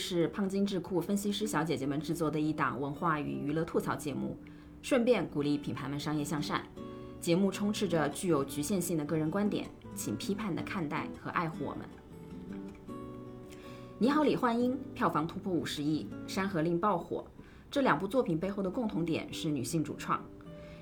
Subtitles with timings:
[0.00, 4.34] 是胖金智库分析师小姐姐们制作的一档文化与娱乐吐槽节目，
[4.80, 6.64] 顺便鼓励品牌们商业向善。
[7.20, 11.84] 节目充斥着具有局限性的个人观点，请批判地看待和爱护我们。
[13.98, 17.26] 你好，李焕英票房突破五十亿，《山河令》爆火。
[17.70, 20.18] 这两部作品背后的共同点是女性主创，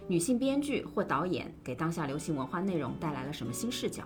[0.06, 4.04] 女性编剧或导演给当下流行文化内容带来了什么新视角？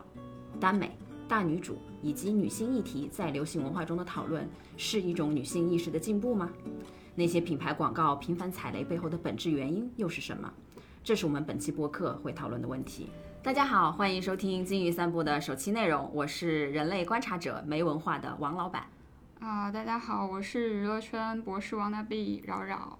[0.59, 0.97] 耽美、
[1.33, 4.47] 大女主以及女性议题在流行文化中的讨论，
[4.77, 6.51] 是一种女性意识的进步吗？
[7.15, 10.53] 那些品牌广告频繁踩雷背后的本质原因又是什么？
[11.03, 13.09] 这是我们本期播客会讨论的问题。
[13.43, 18.87] 大家好，欢迎收听金鱼散步的首期内容，我是人类观察者没文化的王老板。
[19.43, 22.97] 啊，大家好，我是娱乐圈博士王大碧扰扰。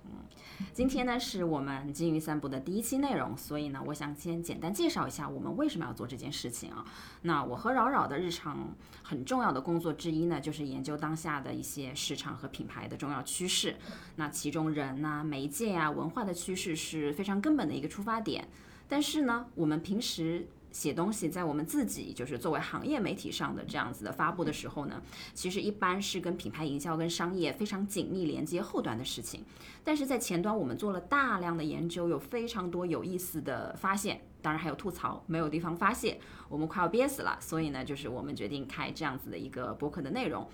[0.73, 6.85] 今天呢是我们金鱼散步的第一期内容，所以呢，我想先简单介绍一下我们为什么要做这件事情啊。
[7.23, 8.75] 那我和扰扰的日常
[9.05, 13.77] 很重要的工作之一呢，就是研究当下的一些市场和品牌的重要趋势。
[14.17, 18.49] 那其中人呐、媒介啊、文化的趋势是非常根本的一个出发点。
[18.89, 25.01] 但是呢，我们平时写东西，在我们自己就是作为行业媒体上的这样子的发布的时候呢，
[25.35, 29.45] 其实一般是跟品牌营销跟商业非常紧密连接后端的事情。
[29.85, 37.37] 但是在前端，我们做了大量的研究，有非常多有意思的发现，当然还有吐槽，没有地方发泄，我们快要憋死了。
[37.41, 40.49] 所以呢，就是我们决定开这样子的一个博客的内容。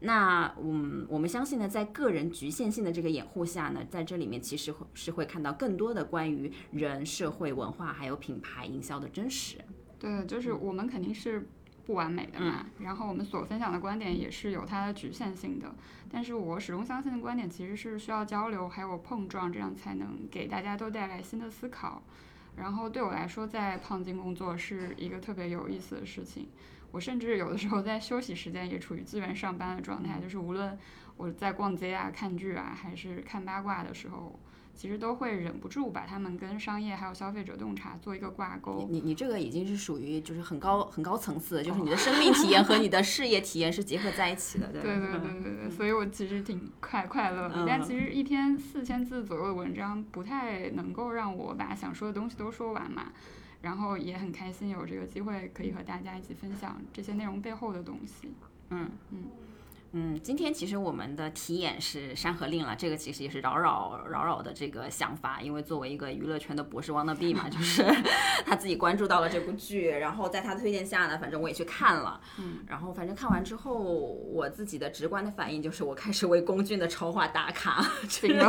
[0.00, 9.58] 那嗯，我们相信呢，在个人局限性的这个掩护下呢，在这里面其实是会看到更多的关于人、社会、文化还有品牌营销的真实。
[9.98, 11.48] 对，就是我们肯定是
[11.84, 15.74] 不完美的嘛，然后我们所分享的观点也是有它的局限性的。
[16.10, 22.02] 但是我始终相信的观点其实是需要交流还有碰撞，这样才能给大家都带来新的思考。
[22.56, 26.48] 然后对我来说，在胖金工作是一个特别有意思的事情。
[26.90, 30.78] 我甚至有的时候在休息时间也处于自愿上班的状态，就是无论
[31.16, 34.38] 我在逛街啊、看剧啊，还是看八卦的时候，
[34.74, 38.86] 其实都会忍不住把他们跟商业还有消费者洞察做一个挂钩。
[38.88, 47.66] 你你这个已经是属于就是很高很高层次的，就是你的生命体验和你的 事业体验是结合在一起的，对对对对对对，所以我其实挺快快乐的。
[47.66, 53.12] 但其实一篇四千字左右的文章不太能够让我把想说的东西都说完嘛。
[53.60, 58.28] 然后也很开心有这个机会可以和大家一起分享这些内容背后的东西。
[58.70, 59.47] 嗯嗯。
[59.92, 67.82] 嗯，今天其实我们的题眼是《山河令》了，这个其实也是扰扰扰扰的这个想法，因为作为一个娱乐圈的博士王的 B 嘛，就是
[68.44, 78.46] 他自己关注到了这部剧，然后在他推荐下呢，反正我也去看了，嗯，然后反正看完之后，我自己的直观的反应就是我开始为龚俊的超话打卡，真的，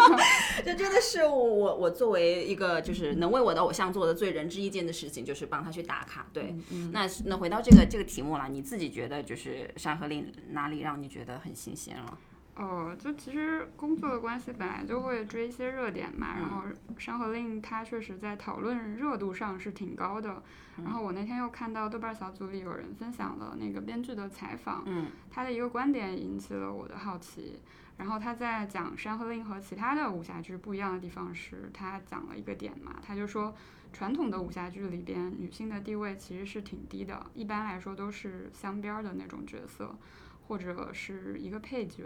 [0.64, 6.26] 这真的是我我作为一个就是能为我的偶像做的最仁至义尽的事情，就是帮他去打卡。
[6.32, 6.56] 对，
[6.90, 10.69] 那那回到这个这个题目了，你自己觉得就是《山河令》哪？
[10.70, 12.18] 里让你觉得很新鲜了？
[12.56, 16.36] 哦，就其实工作的关系，本来就会追一些热点嘛。
[16.38, 16.62] 然后
[16.98, 20.42] 《山河令》它确实在讨论热度上是挺高的。
[20.82, 27.60] 然后我那天又看到豆瓣小组里有人分享了那个编剧的采访，嗯，他的一个观点引起了我的好奇。
[27.96, 33.54] 然后他在讲《山河令》和其他的武侠剧不一样的地方时，他讲了一个点嘛，他就说
[33.92, 39.94] 传统的武侠剧里边女性的地位其实是挺低的，一般来说都是镶边的那种角色。
[40.50, 42.02] 或者是一个配角，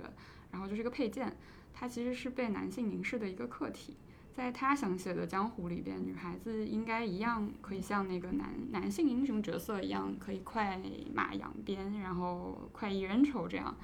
[0.51, 1.35] 然后就是一个配件，
[1.73, 3.97] 它其实是被男性凝视的一个客体。
[4.35, 10.79] 在他想写的江湖里边，女孩子应该一样可以像那个男男性英雄角色一样，可以快
[11.15, 13.75] 马扬鞭，然后快意恩仇这样。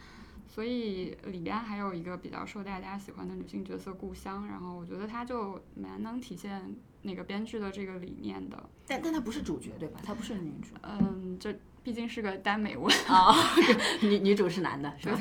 [0.46, 8.68] 所以里边还有一个比较受大家喜欢的女性角色故乡，然后我觉得它就蛮能体现那个编剧的这个理念的。
[8.86, 10.00] 但但她不是主角对吧？
[10.04, 10.74] 她不是女主。
[10.82, 11.54] 嗯，这。
[11.82, 13.32] 毕竟是个耽美文啊，
[14.04, 15.18] 女女主是男的，是吧？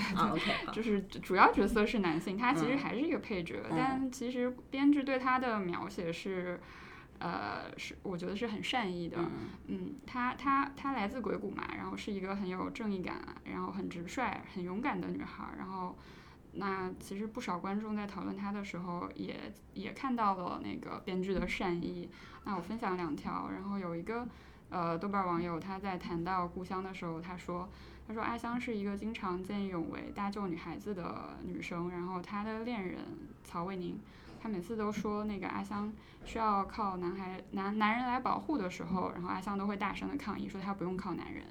[0.74, 6.60] 就是主要角色是男性，他其实还是一个配角，但其实编剧对他的描写是，
[7.20, 9.18] 呃，是我觉得是很善意的。
[9.68, 15.46] 嗯，她她她来自鬼谷嘛，然后是一个很有正义感，然后很直率、很勇敢的女孩。
[15.58, 15.98] 然后，
[16.54, 22.10] 那其实不少观众在讨论他的时候，也也看到了那个编剧的善意。
[22.44, 24.28] 那我分享两条，然后有一个。
[24.72, 27.68] 呃，豆瓣网友他在谈到故乡的时候，他说
[28.08, 31.90] ：“他说阿香是一个经常见义勇为、搭救女孩子的女生。
[31.90, 33.00] 然后她的恋人
[33.44, 34.00] 曹卫宁，
[34.40, 35.92] 他每次都说那个阿香
[36.24, 41.46] 需要靠男孩男男人来保护的时候，然后阿香都会大声的抗议，说她不用靠男人。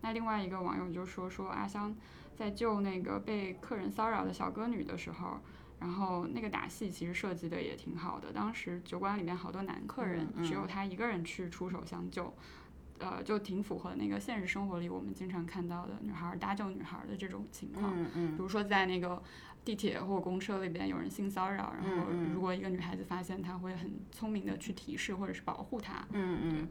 [0.00, 1.94] 那另外一个网友就说说阿香
[2.36, 5.38] 在救那个被客人骚扰的小歌女的时候，
[5.80, 8.32] 然后那个打戏其实设计的也挺好的。
[8.32, 12.32] 当时酒馆里面好多男客人，只有他一个人去出手相救。”
[13.00, 17.92] 呃，就挺符合那个现实生活里我们经常看到的女孩搭救女孩的这种情况。
[17.92, 19.20] 嗯嗯比如说在那个
[19.64, 26.06] 地铁或公车里边有人性骚扰，然后如果一个女孩子发现，她会很聪明的去提示或者是保护她。
[26.12, 26.68] 嗯嗯。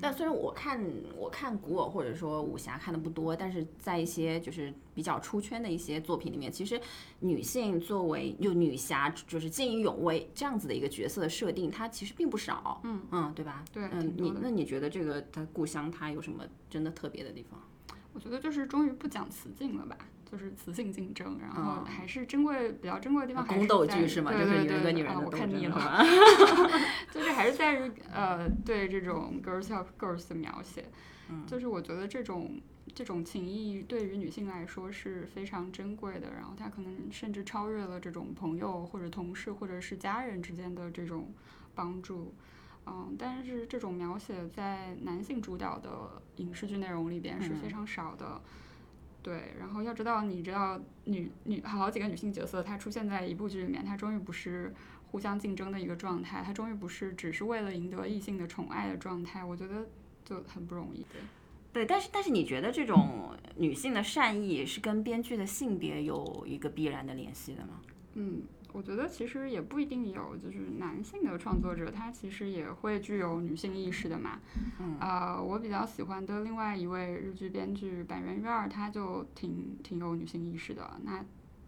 [0.00, 0.84] 但虽然我看
[1.16, 6.80] 我看古偶或者说武侠看的不多，但是在一些就是比较出圈的一些作品里面，其实
[7.20, 12.80] 女性作为就女侠就是见义勇为这样子的一个角色的设定，它其实并不少。
[12.84, 13.64] 嗯嗯，对吧？
[13.72, 17.60] 对嗯，你那你觉得这个它故乡它有什么真的特别的地方？
[18.12, 19.96] 我觉得就是终于不讲雌竞了吧，
[20.30, 24.32] 就是雌性竞争，然后嗯还是珍贵比较珍贵的地方还是宫斗剧是吗？
[24.32, 26.02] 对就是对对女人的我看腻了？
[27.12, 30.84] 就是还是在于呃对这种 girls help girls 的描写，
[31.30, 32.60] 嗯就是我觉得这种
[32.94, 41.32] 这种情谊对于女性来说是非常珍贵的，然后她可能甚至超越了这种朋友或者同事或者是家人之间的这种
[41.74, 42.34] 帮助。
[42.88, 45.90] 嗯，但是这种描写在男性主导的
[46.36, 48.40] 影视剧内容里边是非嗯常少的。
[49.26, 54.72] 对，然后要知道，你知道女女好几个女性角色，她出现在一部剧里面，她终于不是
[55.10, 59.84] 互相竞争的一个状态，她终于不是只是为了赢得异性的宠爱的状态，我觉得
[60.24, 61.04] 就很不容易。
[61.12, 61.20] 对，
[61.72, 67.80] 对，但是但是你觉得这种女性的善意是跟编剧的性别有一个必然的联系的吗？
[68.14, 68.42] 嗯，
[68.76, 74.38] 我觉得其实也不一定有，就是男性的创作者他其实也会具有女性意识的嘛。
[74.78, 81.00] 嗯呃，我比较喜欢的另外一位日剧编剧板垣瑞二，他就挺挺有女性意识的。
[81.04, 81.24] 那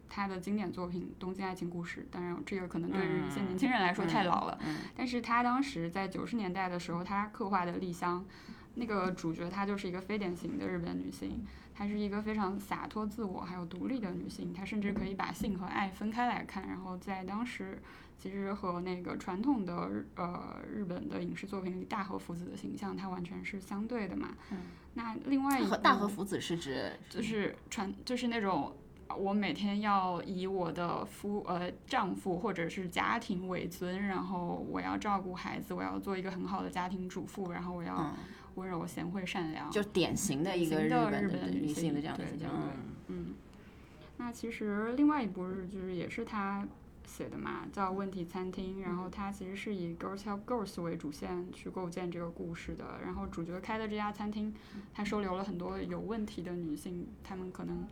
[0.07, 8.23] 他的经典作品《东京爱情故事》，当然这个可能对于一些年轻人来说太老了，嗯但是他当时在九十年代的时候，他刻画的丽香，
[8.75, 11.43] 那个主角她就是一个非典型的日本女性，
[11.79, 17.81] 她是一个非常洒脱自我还有独立的女性，她甚至可以把性和爱分开来看，然后在当时
[18.19, 24.31] 其实和那个传统的呃日本的影视作品里大和福子的形象，它完全是相对的嘛。
[24.51, 24.59] 嗯
[24.95, 28.75] 那另外一个大和福子是指就是传就是那种。
[29.17, 38.15] 我每天要以我的夫呃丈夫或者是家庭为尊，然后我要照顾孩子，我要做一个很好的家庭主妇，然后我要嗯，
[38.59, 42.51] 温柔贤惠善良，就典型的一个典型的本的日本女女性性的这样的形象。
[42.51, 42.73] 对对对
[43.09, 43.35] 嗯嗯，
[44.19, 46.67] 那其实另外一部日剧也是他
[47.07, 52.85] 写的嘛，叫《问题餐厅》，然后它其实是以 Girls Help Girls 为主线去构建这个故事的。
[53.03, 54.55] 然后主角开的这家餐厅，
[54.93, 57.87] 他收留了很多有问题的女性，她们可能。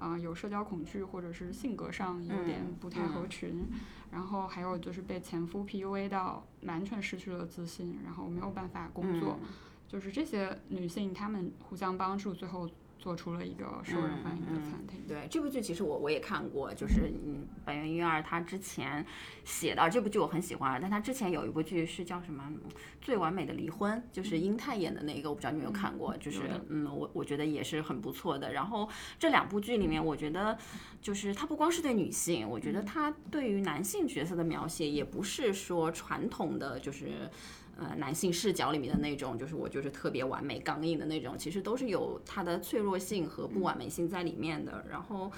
[0.00, 3.66] 啊、有社交恐惧，或者是性格上有点嗯不太合群，
[4.12, 9.48] 然后还有就是被前夫 PUA 到完全失去了自信，然后没有办法工作，嗯
[9.88, 12.68] 就是这些女性，她们互相帮助，最后
[12.98, 15.00] 做出了一个受人欢迎的餐厅。
[15.08, 19.06] 对这部剧，其实我我也看过，就是嗯，板垣瑞二他之前
[19.44, 22.44] 写的这部剧我很喜欢，但他之前有一部剧是叫什么
[23.00, 28.52] 《最完美的离婚》，就是英泰演的那个，我不知道你有没有看过，就是嗯，我我觉得也是很不错的。
[28.52, 28.86] 然后
[29.18, 30.58] 这两部剧里面，我觉得
[31.00, 37.30] 就是他不光是对女性，我觉得他对于男性角色的描写也不是说传统的就是。
[37.78, 44.84] 呃，男性视角里面的那种，就是我就是特别完美、刚硬的那种，其实都是有它的脆弱性和不完美性在里面的。
[44.90, 45.30] 然后，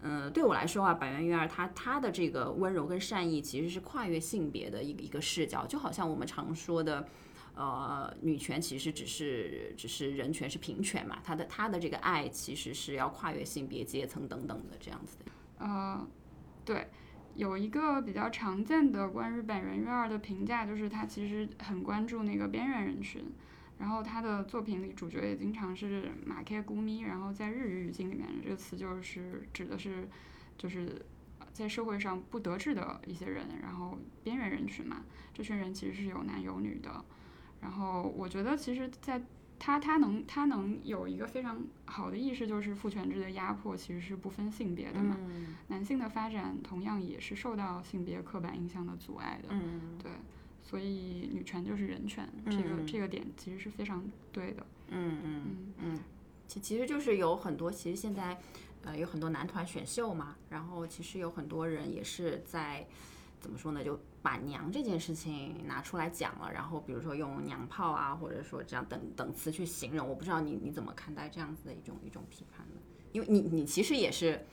[0.00, 7.06] 嗯，对我来说啊，板垣瑞二他他的这个温柔跟善意，其实是跨越性别的一个一个视角，就好像我们常说的。
[7.60, 15.24] 呃，女权其实只是只是人权是平权嘛，他的他的这个爱其实是要跨越性别、阶层等等的这样子的。
[15.58, 16.06] 嗯，
[16.64, 16.86] 对，
[17.38, 23.24] 有一个比较常见的关于本人院二的评价，就是他其实很关注那个边缘人群，
[23.78, 30.08] 然后他的作品里主角也经常是马 K 姑咪，然后在日语语境里面，这个词就是指的是
[30.58, 31.00] 就是。
[31.50, 35.02] 在社会上不得志的一些人，然后边缘人群嘛，
[35.34, 37.04] 这群人其实是有男有女的。
[37.60, 39.20] 然后我觉得，其实，在
[39.58, 45.16] 他他能他能有一个非常好的意识，就是父权制的压迫其实是不分性别的嘛。
[45.18, 45.56] 嗯。
[45.68, 49.98] 男性的发展同样也是受到性别刻板印象的阻碍的，嗯。
[50.02, 50.10] 对，
[50.62, 52.86] 所以女权就是人权，这个嗯。
[52.86, 55.66] 这个点其实是非常对的，嗯嗯嗯。
[55.78, 55.98] 嗯，
[56.46, 58.38] 其其实就是有很多，其实现在
[58.84, 62.86] 呃有很多男团选秀嘛，然后其实有很多人也是在
[63.40, 72.80] 怎么说呢，就把娘这件事情拿出来讲了，然后比如说用娘炮啊，或者说这样等等词去形容，我不知道你你怎么看待这样子的一种一种批判呢？
[73.12, 74.44] 因为你你其实也是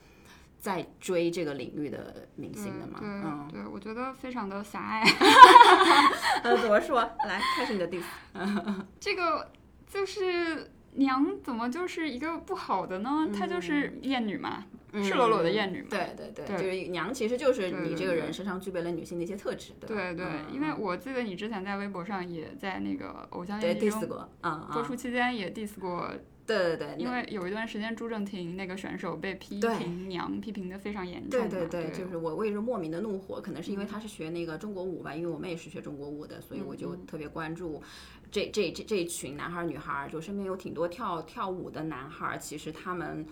[0.58, 5.04] 在追这个领域的明星的嘛，对、嗯，对，我觉得非常的狭隘，
[6.42, 7.00] 呃，怎么说？
[7.00, 8.04] 来，开始你的 diss。
[8.98, 9.52] 这个
[9.86, 13.28] 就是娘怎么就是一个不好的呢？
[13.36, 15.88] 她就是厌女嘛，赤裸裸的艳女嘛。
[15.90, 19.94] 对对对，对就是娘其实就是你这个人身上具备了女性的一些特质，对吧？
[19.94, 26.10] 对对，嗯因为我记得你之前在微博上也在那个偶像对练习 diss 中过，嗯播嗯，出期间也 diss 过，
[26.46, 31.48] 对对对，因为有一段时间朱正廷那个选手被批对评娘，批评的非常严重嘛。
[31.48, 37.82] 对对对对，就是我为之莫名的怒火，可能是因为嗯他是学那个中国舞吧，因为我也是学中国舞的，所以我就嗯特别关注
[38.30, 43.26] 这这这这一群男孩儿女孩儿，就身边有挺多跳跳舞的男孩儿，其实他们。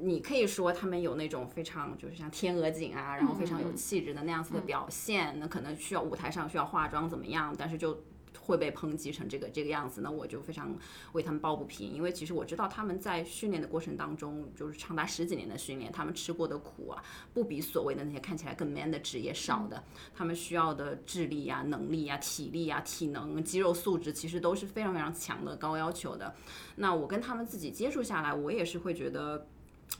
[0.00, 8.02] 你可以说他们有那种非常就是像天鹅颈啊，然后非常有气质的那样子的表现，那可能需要舞台上需要化妆怎么样，但是就
[8.40, 10.74] 会被抨击成这个这个样子，那我就非常
[11.12, 17.00] 为他们抱不平，因为其实我知道他们在训练的过程当中，就是长达十几年的训练，他们吃过的苦啊，
[17.32, 26.34] 不比所谓的那些看起来更 man 的职业少的，他们需要的智力呀、能力呀、体力呀、体能、肌肉素质，其实都是非常非常强的高要求的。
[26.74, 29.46] 那我跟他们自己接触下来，我也是会觉得。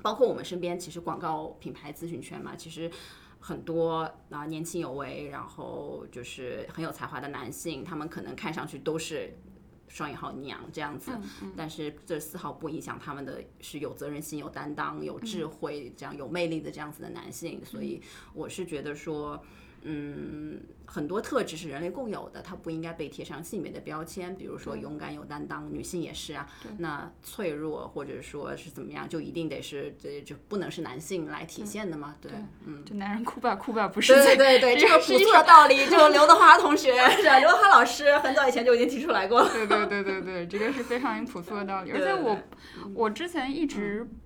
[0.00, 2.90] 包括我们身边，其实广告品牌咨询圈嘛，其实
[3.38, 9.36] 很多啊年轻有为，然后就是很有才华的男性，他们可能看上去都是
[9.88, 11.12] 双引号娘这样子，
[11.56, 18.00] 但是这丝毫不影响他们的是有责任心、有担当、有智慧、这样有魅力的这样子的男性，所以
[18.32, 19.44] 我是觉得说。
[19.84, 24.34] 嗯，很多特质是人类共有的，它不应该被贴上性别的标签。
[24.36, 26.48] 比如说勇敢有担当，女性也是啊。
[26.78, 32.14] 那脆弱或者说是怎么样，就一定得是这就不能是男性来体现的吗？
[32.20, 32.30] 对，
[32.64, 32.84] 嗯。
[32.84, 37.38] 就男人哭吧哭吧，不是对对对， 这个朴素的道理，就 刘德华同学，是吧？
[37.38, 39.42] 刘德华老师很早以前就已经提出来过。
[39.48, 41.90] 对对对对对，这个是非常朴素的道理。
[41.90, 42.38] 而且我
[42.94, 44.21] 我之前一直嗯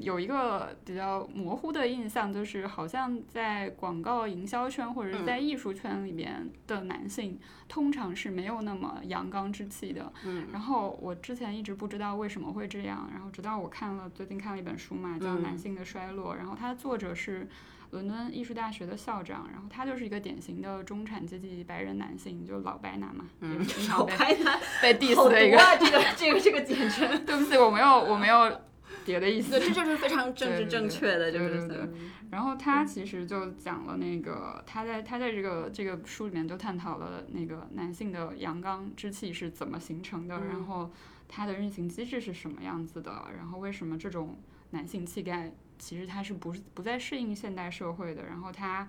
[0.00, 10.12] 有一个比较模糊的印象，就是好像在广告营销圈或者是在艺术圈里边的男性，通常是没有那么阳刚之气的。
[10.24, 10.46] 嗯。
[10.52, 17.48] 然后我之前一直不知道为什么会这样，然后直到我看了最近看了一本书嘛，叫《男性的衰落》，然后它的作者是。
[17.92, 25.56] 伦敦艺术大学的校长，然后他就是一个典型的中产阶级白人男性，就老白男嘛，嗯也是经常被白男被 diss 好的一个。
[25.78, 28.60] 这个这个这个简称， 对不起，我没有我没有
[29.04, 29.68] 别的意思对，。
[29.68, 31.90] 这就是非常政治正确的，就是对对对
[32.30, 40.90] 然后他其实就讲了那个，他在他在这个这个书里面就探讨了那个男性的阳刚之气是怎么形成的，然后
[41.28, 44.36] 它的运行机制是什么样子的，然后为什么这种
[44.70, 48.86] 男性气概其实它是不是不再适应现代社会的，然后它。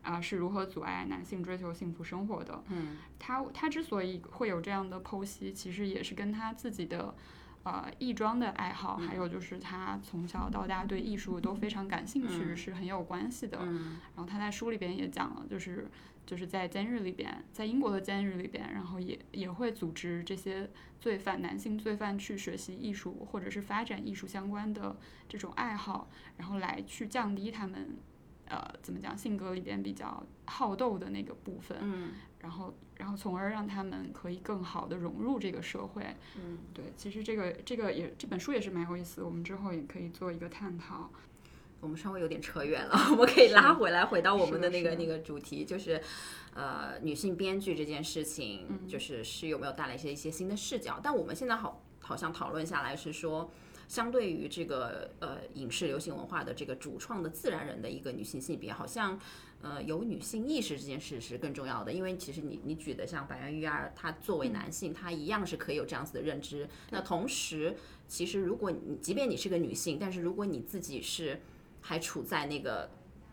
[0.00, 2.62] 啊，是如何阻碍男性追求幸福生活的？
[2.68, 7.12] 嗯，他他之所以会有这样的剖析，其实也是跟他自己的
[7.64, 13.58] 呃艺装的爱好，还有就是他从小到大对艺术都非常感兴趣，是很有关系的。
[13.58, 15.88] 然后他在书里边也讲了，就是
[16.26, 24.96] 就是在监狱里边，在英国的监狱里边，然后也也会组织这些罪犯，男性罪犯去学习艺术或者是发展艺术相关的
[25.28, 27.96] 这种爱好，然后来去降低他们。
[28.50, 29.14] 呃，怎么讲？
[29.14, 36.02] 性格里边比较好斗的那个部分，嗯，然后，然后从而让他们可以更好的融入这个社会。
[36.36, 41.10] 嗯，对，其实这个这个也这本书也是蛮有意思，我们之后也可以做一个探讨。
[41.80, 46.02] 我们稍微有点扯远了，我们可以拉回来，回到我们的那个那个主题，就是，
[46.54, 50.98] 呃，女性编剧这件事情，嗯就是是有没有带来一些一些新的视角？
[51.02, 53.50] 但我们现在好好像讨论下来是说。
[53.88, 59.18] 相对于这个呃影视流行文化的这个主创的自然人的一个女性性别，好像
[59.62, 61.92] 呃有女性意识这件事是更重要的。
[61.92, 66.68] 因为其实你你举的像白元育儿，他作为男性，他一样是可以有这样子的认知。
[66.90, 67.74] 那同时，
[68.06, 71.40] 其实如果你即便你是个女性，但是如果你自己是
[71.80, 72.90] 还处在那个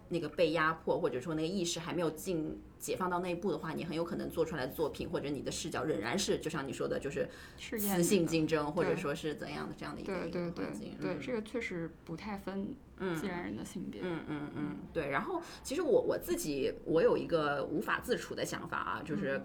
[0.09, 10.95] 那个被压迫，或者说那个意识还没有进解放到那一步的话，你很有可能做出来的作品或者你的视角仍然是就像你说的，就是是雌性竞争，或者说是怎样的这样的一个一对对对个环境。
[11.01, 12.75] 对，嗯这个确实不太分
[13.15, 14.01] 自然人的性别。
[14.03, 15.09] 嗯嗯嗯，对。
[15.09, 19.41] 然后其实我我自己我有一个无法自处的想法啊，就是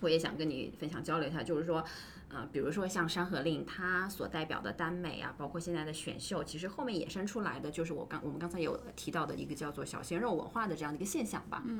[0.00, 1.84] 我也想跟你分享交流一下，就是说。
[2.34, 11.62] 呃，比如说像《山河令》，它所代表的耽美啊，包括现在的选秀，其实后面衍生出来的就是我刚我们刚才有提到的一个叫做小鲜肉文化的这样的一个现象吧。
[11.64, 11.78] 嗯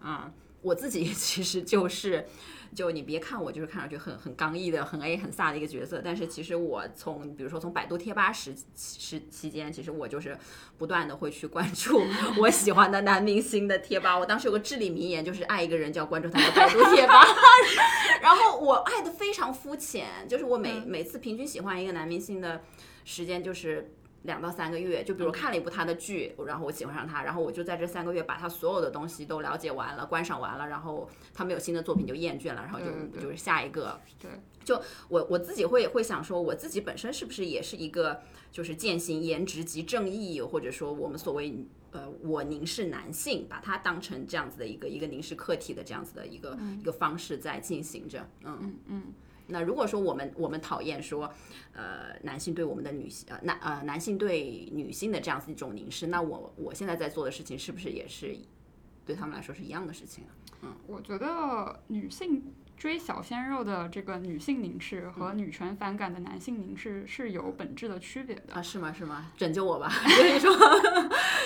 [0.00, 2.26] 啊、我自己 其实就是，
[2.74, 10.36] 就你别看我就是看上去很很刚毅的、很 A 很飒的一个角色，但是其实我从比如说从百度贴吧时时期间，其实我就是
[10.78, 12.02] 不断的会去关注
[12.38, 14.18] 我喜欢的男明星的贴吧。
[14.18, 17.24] 我当时有个至理名言，就是爱一个人就要关注他的百度贴吧。
[18.22, 22.62] 然后我爱的非常肤浅，就是我每每次平均喜欢一个男明星的
[23.04, 23.92] 时间就是。
[24.22, 33.98] 两到三个月，就比如看了一部他的剧，然后我喜欢上他，然后我就在这三个月把他所有的东西都了解完了，观赏完了，然后他没有新的作品就厌倦了，然后就就是下一个。
[34.20, 34.30] 对，
[34.62, 38.20] 就我我自己会会想说，我自己本身是不是也是一个
[38.52, 48.58] 就是践行颜值及正义，或者说我们所谓呃我凝视男性，把它当成这样子的一个一个凝视客体的这样子的一个、一个方式在进行着，嗯。
[48.60, 49.02] 嗯嗯。
[49.50, 51.32] 那如果说我们我们讨厌说，
[51.72, 58.36] 呃，男性对我们的女性，呃男呃男性对女性的这样子一种凝视，那我我现在在做的事情是不是也是
[59.04, 60.30] 对他们来说是一样的事情啊？
[60.62, 68.54] 嗯我觉得女性追小鲜肉的这个女性凝视和女权反感的男性凝视是有本质的区别的。
[68.54, 68.92] 啊，是吗？
[68.92, 69.32] 是吗？
[69.36, 69.88] 拯救我吧！
[70.16, 70.50] 所以说，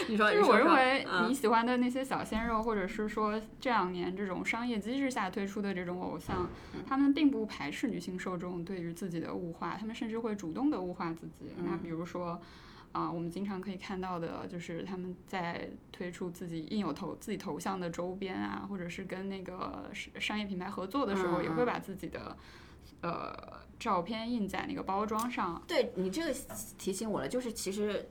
[0.08, 11.52] 你说，就是我认为嗯你喜欢的那些小鲜肉，或者是说这两年这种商业机制下推出的这种偶像，嗯他们并不排斥女性受众对于自己的物化，他们甚至会主动的物化自己。
[11.58, 12.40] 嗯那比如说。
[12.94, 22.36] 啊，我们经常可以看到的，就是他们在推出自己印有头自己头像的周边啊，或者是跟那个商商业品牌合作的时候，也嗯会把自己的
[23.00, 23.34] 呃
[23.80, 25.60] 照片印在那个包装上。
[25.66, 26.32] 对你这个
[26.78, 28.08] 提醒我了，就是其实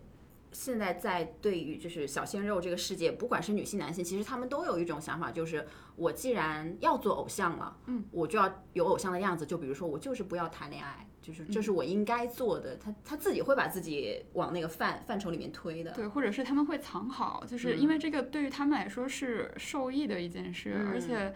[0.53, 9.45] 现在在对于就是小鲜肉这个世界，不管是女性男性，其实他们都有一种想法，就是我既然要做偶像了，嗯，我就要有偶像的样子。
[9.45, 12.77] 就比如说我就是不要谈恋爱，就是这是我应该做的。
[12.77, 15.91] 他他自己会把自己往那个范范畴里面推的。
[15.91, 21.33] 对，或者是他们会藏好，就是因为这个对于他们来说是受益的一件事，而且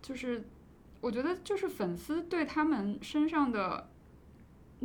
[0.00, 0.44] 就是
[1.00, 3.88] 我觉得就是粉丝对他们身上的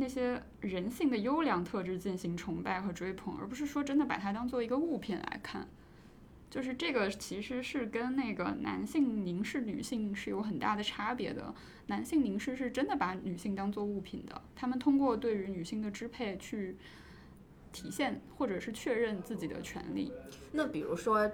[0.00, 5.66] 那些人性的优良特质进行崇拜和追捧，而不是说真的把它当做一个物品来看。
[6.48, 11.52] 就是这个其实是跟那个男性凝视女性是有很大的差别的。
[11.88, 16.76] 男性凝视是真的把女性当做物品的，他们通过对于女性的支配去
[17.72, 20.12] 体现或者是确认自己的权利。
[20.52, 21.30] 那比如说，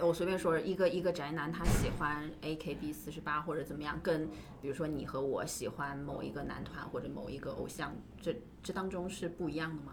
[0.00, 4.28] 我随便说一个一个宅男，他喜欢 AKB 四十八或者怎么样，跟
[4.60, 9.92] 比如说你和我喜欢某一个男团或者某一个偶像，这这当中是不一样的吗？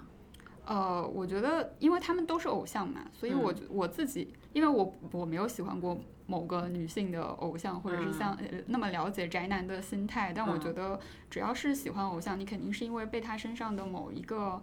[0.65, 14.61] 呃，我觉得，因为他们都是偶像嘛，所以我、我自己，因为我我没有喜欢过某个女性的偶像，或者是像、呃那么了解宅男的心态，但我觉得只要是喜欢偶像，你肯定是因为被他身上的某一个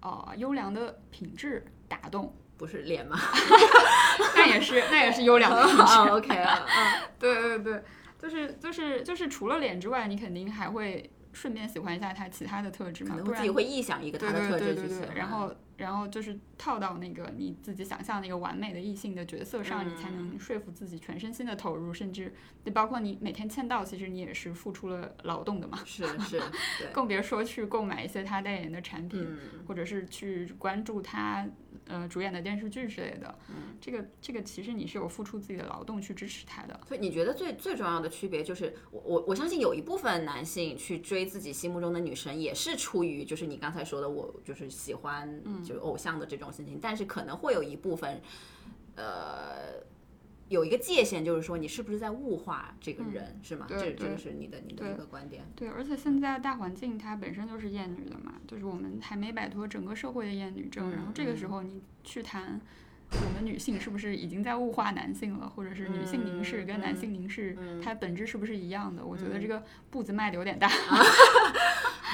[0.00, 3.18] 呃优良的品质打动，不是脸吗？
[4.36, 5.82] 那也是那也是优良的 品质。
[5.82, 7.82] 啊，OK 啊，啊 对对对，
[8.18, 22.32] 就是就是就是除了脸之外，你肯定还会顺便喜欢一下他其他的特质嘛，不然可能会自己会臆想一个他对的特对对对质去喜欢，对然后然后就是套到那个你自己想象那个完美的异性的角色上，你才嗯能说服自己全身心的投入，甚至
[22.64, 26.38] 就包括你每天签到，其实你也是付出了劳动的嘛，是是，
[26.78, 29.64] 对，更别说去购买一些他代言的产品，嗯。
[29.66, 31.44] 或者是去关注他
[31.86, 33.38] 呃主演的电视剧之类的。
[33.48, 36.80] 嗯这个这个其实你是有付出自己的劳动去支持他的。
[36.86, 48.20] 所以你觉得最最重要的区别就是，我我我相信有一部分男性去追自己心目中的女神，也是出于就是你刚才说的，我就是喜欢嗯就偶像的这种心情，但是可能会有一部分，
[48.96, 49.82] 呃。
[50.54, 53.66] 有一个界限，就是说你是不是在物化这个人，是吗？
[53.68, 55.44] 对这这个是你的你的一个观点。
[55.56, 62.60] 对，而且现在大环境它本身就是厌女的嘛，就是我们还没摆脱整个社会的厌女症，然后这个时候你去谈
[63.10, 69.04] 我们女性是不是已经在物化男性了，或者是女性凝视跟男性凝视它本质是不是一样的？
[69.04, 70.68] 我觉得这个步子迈的有点大。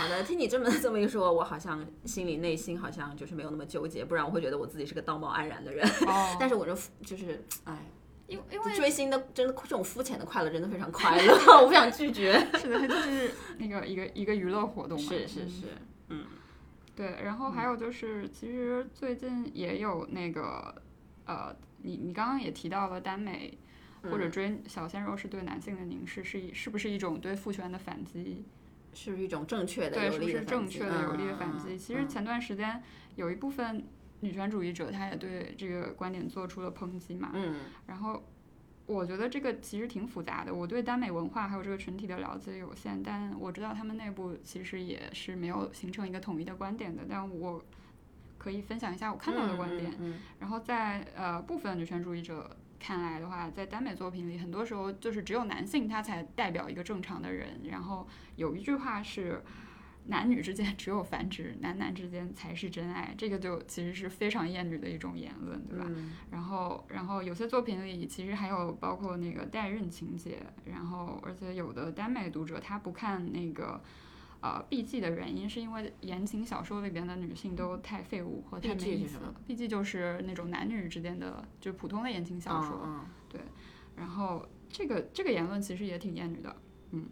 [0.00, 5.86] 好的，听你这么这么一说，我好像心里内心好像就是没有那么纠结，不然我会觉得我自己是个道貌岸然的人。
[6.06, 6.74] 哦， 但是我就
[7.04, 7.76] 就是，哎，
[8.30, 12.32] 因因为追星的真的这种肤浅的快乐真的非常快乐， 我不想拒绝。
[12.56, 15.08] 是的，它就是那个一个一个娱乐活动嘛。
[15.10, 15.66] 嗯是是是，
[16.08, 16.24] 嗯
[16.94, 20.74] 对，然后还有就是，其实最近也有那个，
[21.26, 23.58] 呃，你你刚刚也提到了耽美
[24.02, 28.44] 或者追小鲜肉是对男性的凝视，是一是不是一种对父权的反击？
[28.92, 31.78] 是一种正确的、对，是不是正确的、有力的反嗯击？
[31.78, 32.82] 其实嗯前段时间
[33.14, 33.84] 有一部分
[34.20, 37.30] 女权主义者，他也对这个观点做出了抨击嘛。
[37.34, 37.54] 嗯
[37.86, 38.22] 然后
[38.86, 40.52] 我觉得这个其实挺复杂的。
[40.52, 47.04] 我对耽美文化还有这个群体的了解有限，但我知道他们内部其实也是没有形成一个统一的观点的。
[47.08, 47.64] 但我
[48.36, 49.94] 可以分享一下我看到的观点。
[49.98, 57.60] 嗯然后在呃部分女权主义者看来的话，在耽美作品里，很多时候就是只有男性他才代表一个正常的人。
[57.70, 58.06] 然后
[58.36, 59.42] 有一句话是。
[60.06, 63.14] 男女之间只有繁殖，男男之间才是真爱。
[63.16, 65.84] 这个就其实是非常厌女的一种言论，对吧？
[65.88, 73.80] 嗯然后，然后有些作品里其实还有包括那个代孕情节，然后而且有的耽美读者他不看那个
[74.40, 79.34] 呃 B G 的原因，是因为言情小说里边的女性都太废物和太没意思了。
[79.46, 83.04] B G 就是那种男女之间的，就普通的言情小说。
[83.28, 83.40] 对，
[83.96, 86.56] 然后这个这个言论其实也挺厌女的，
[86.90, 87.06] 嗯。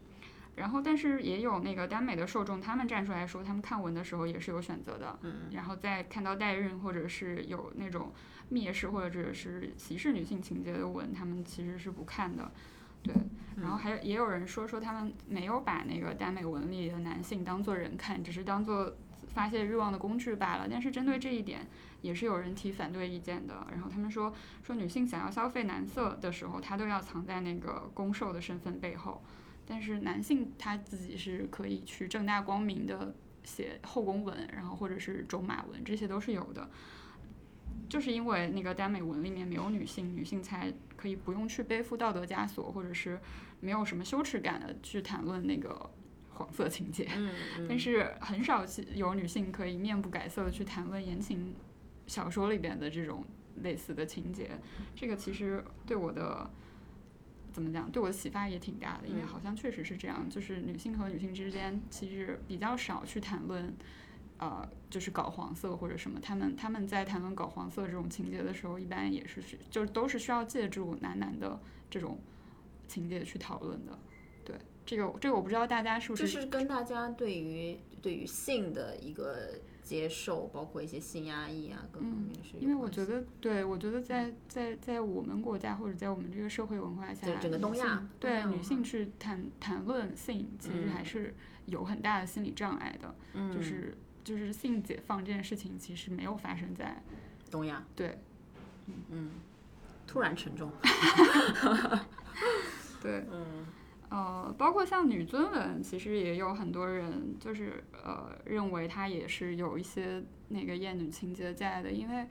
[0.59, 5.18] 然后，但是也有那个耽美的受众，他们站出来说，他们看文的时候也是有选择的。
[5.23, 5.49] 嗯。
[5.53, 8.12] 然后在看到代孕或者是有那种
[8.51, 12.51] 蔑视或者是歧视女性情节的文，他们其实是不看的。
[13.03, 13.14] 对。
[13.61, 18.94] 然后还有也有人说说他们没有把那个耽美文里的男性当做人看，只是当做
[19.27, 20.66] 发泄欲望的工具罢了。
[20.71, 21.66] 但是针对这一点，
[22.03, 23.66] 也是有人提反对意见的。
[23.71, 29.23] 然后他们说说女性想要消费男色的时候，她都要藏在那个攻受的身份背后。
[29.70, 36.70] 但是男性他自己是可以去正大光明的写后宫文，然后或者是种马文，这些都是有的。
[37.87, 43.20] 就是因为那个耽美文里面没有女性，女性才可以不用去背负道德枷锁，或者是
[43.61, 45.90] 没有什么羞耻感的去谈论那个
[46.31, 47.07] 黄色情节。
[47.14, 47.31] 嗯
[47.68, 51.54] 但是很少有女性可以面不改色的去谈论言情
[52.07, 53.22] 小说里边的这种
[53.62, 54.50] 类似的情节。
[54.96, 56.50] 这个其实对我的。
[57.59, 57.90] 怎么讲？
[57.90, 63.75] 对我的启发也挺大的，因为好像确实是这样，就是女性和女性之间其实比较少去谈论，
[64.38, 66.21] 呃，就是搞黄色或者什么。
[66.21, 71.59] 他们他们在谈论搞黄色这种情节的时候，一般也是是就都是需要借助男男的
[71.90, 72.21] 这种
[72.87, 73.99] 情节去讨论的。
[74.44, 74.55] 对，
[74.87, 79.59] 这个这个我不知道大家是不是就是跟大家对于对于性的一个。
[79.88, 82.59] 接受包括一些性压抑啊，各方面是。
[82.59, 93.14] 因为我觉得，对我觉得在在在我们国家或者在我们这个社会文化下，整个东亚，对女性去谈谈论性，其实还是有很大的心理障碍的。
[93.33, 93.51] 嗯。
[93.51, 97.03] 就是就是性解放这件事情，其实没有发生在
[97.51, 97.83] 东亚。
[97.96, 98.18] 对。
[99.09, 99.31] 嗯。
[100.07, 100.70] 突然沉重。
[103.01, 103.24] 对。
[103.33, 103.64] 嗯。
[104.11, 112.27] 呃，包括像女尊文，其实也有很多人就是呃认为它也是有一些那个厌女情节在的，因为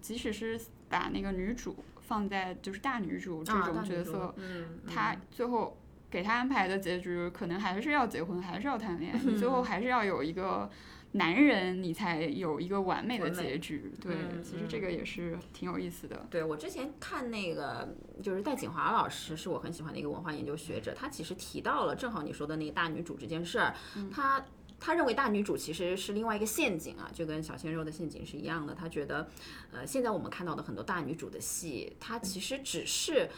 [0.00, 5.76] 即使是把那个女主放在就是大女主这种角色，嗯，她最后
[6.10, 10.70] 给她安排的结局可能还是要结婚，还是要谈恋爱，你最后 还是要有一个。
[11.12, 13.90] 男人，你才有一个完美的结局。
[14.00, 16.26] 对，其实这个也是挺有意思的。
[16.30, 23.74] 对我之前看那个，就是戴锦华老师，是我很喜欢的一个文化研究学者，他其实提到了正好你说的那个大女主这件事儿。
[24.12, 24.44] 他
[24.78, 28.74] 他认为大女主其实是另外一个陷阱啊，就跟小鲜肉的陷阱是一样的。
[28.74, 29.28] 他觉得，
[29.72, 33.28] 呃，现在我们看到的很多大女主的戏，它其实只是。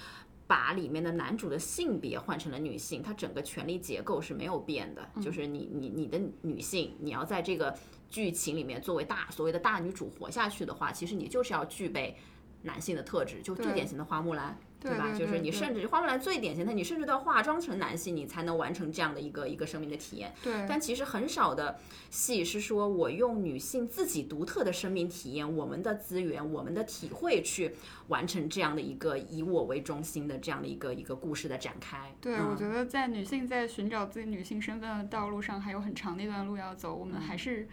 [0.50, 5.08] 把里面的男主的性别换成了女性，他整个权力结构是没有变的。
[5.22, 7.72] 就是你你你的女性，你要在这个
[8.08, 12.16] 剧情里面作为大所谓的大女主活下去的话，其实你就是要具备
[12.62, 14.58] 男性的特质，就最典型的花木兰。
[14.80, 15.12] 对吧？
[15.12, 20.32] 就是你甚至花木兰最典型的，你甚至都要化妆成男性，你才能完成这样的一个一个生命的体验。
[20.42, 20.64] 对。
[20.66, 27.76] 但其实很少的戏是说我用女性自己独特的生命体验、我们的资源、我们的体会去
[28.08, 32.14] 完成这样的一个以我为中心的这样的一个一个故事的展开。
[32.20, 37.68] 对，我觉得在女性在寻找自己女性身份的道路上还有很长的一段路要走，我们还是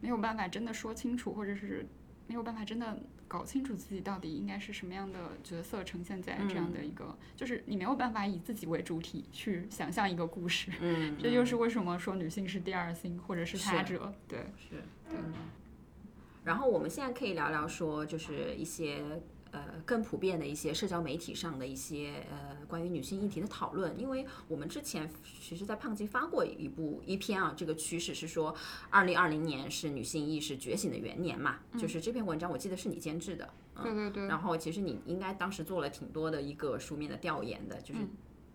[0.00, 1.84] 没有办法真的说清楚，或者是
[2.28, 2.96] 没有办法真的。
[3.32, 10.70] 搞清楚自己到底应该是什么样的角色，呈现在这样的一个，就是你没有办法以自己为主体去想象一个故事。
[10.82, 14.12] 嗯，这就是为什么说女性是第二性或者是他者。
[14.28, 15.18] 对，是，对。
[16.44, 19.02] 然后我们现在可以聊聊说，就是一些。
[19.52, 25.08] 呃，更普遍的一些社交媒体上的一些呃关于女性议题的讨论，因为我们之前
[25.40, 28.54] 其实，在胖金发过一部一篇啊，这个趋势是说，
[28.88, 38.00] 二零二零年是女性意识觉醒的元年嘛，就是这篇文章我记得是你监制的，嗯对对对，然后其实你应该当时做了挺多的一个书面的调研的，就是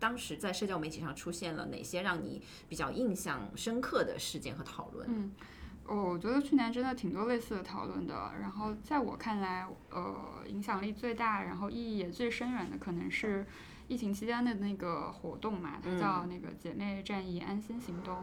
[0.00, 5.06] 当时在社交媒体上出现了哪些让你比较印象深刻的事件和讨论？
[5.08, 5.32] 嗯。
[5.88, 8.32] 哦，我觉得去年真的挺多类似的讨论的。
[8.42, 13.46] 然后在我看来，呃，影响力最大，然后意义也最深远的，可能是
[13.86, 18.18] 疫情期间的那个活动嘛，它叫那个姐妹战役安心行动。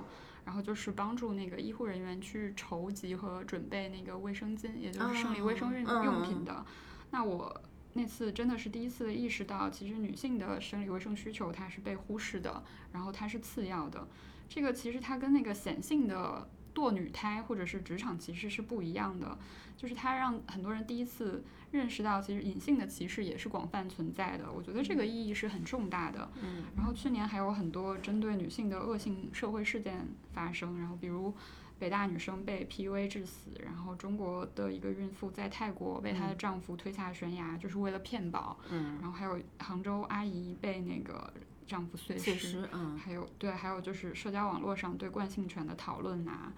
[0.45, 6.63] 然后就是帮助那个医护人员去筹集和准备那个卫生巾，也就是生理卫生用用品的。
[7.09, 7.61] 那我
[7.93, 14.07] 那次真的是第一次意识到，其实女性的生理卫生需求它是被忽视的，然后它是次要的。
[14.47, 16.47] 这个其实它跟那个显性的。
[16.75, 19.37] 堕女胎或者是职场歧视是不一样的，
[19.77, 24.51] 就是它让很多人第一次认识到，其实隐性的歧视也是广泛存在的。
[24.51, 26.29] 我觉得这个意义是很重大的。
[26.43, 26.65] 嗯。
[26.75, 31.33] 然后去年还有很多针对女性的恶性社会事件发生，然后比如
[31.79, 38.57] 北大女生被 PUA 致死，然后中国的一个孕妇在泰国被她的丈夫推下悬崖，就是为了骗保。
[38.69, 38.97] 嗯。
[39.01, 41.31] 然后还有杭州阿姨被那个。
[41.65, 42.97] 丈夫碎确尸，嗯。
[42.97, 46.51] 还有对，还有就是社交网络上对惯性权的讨论呐、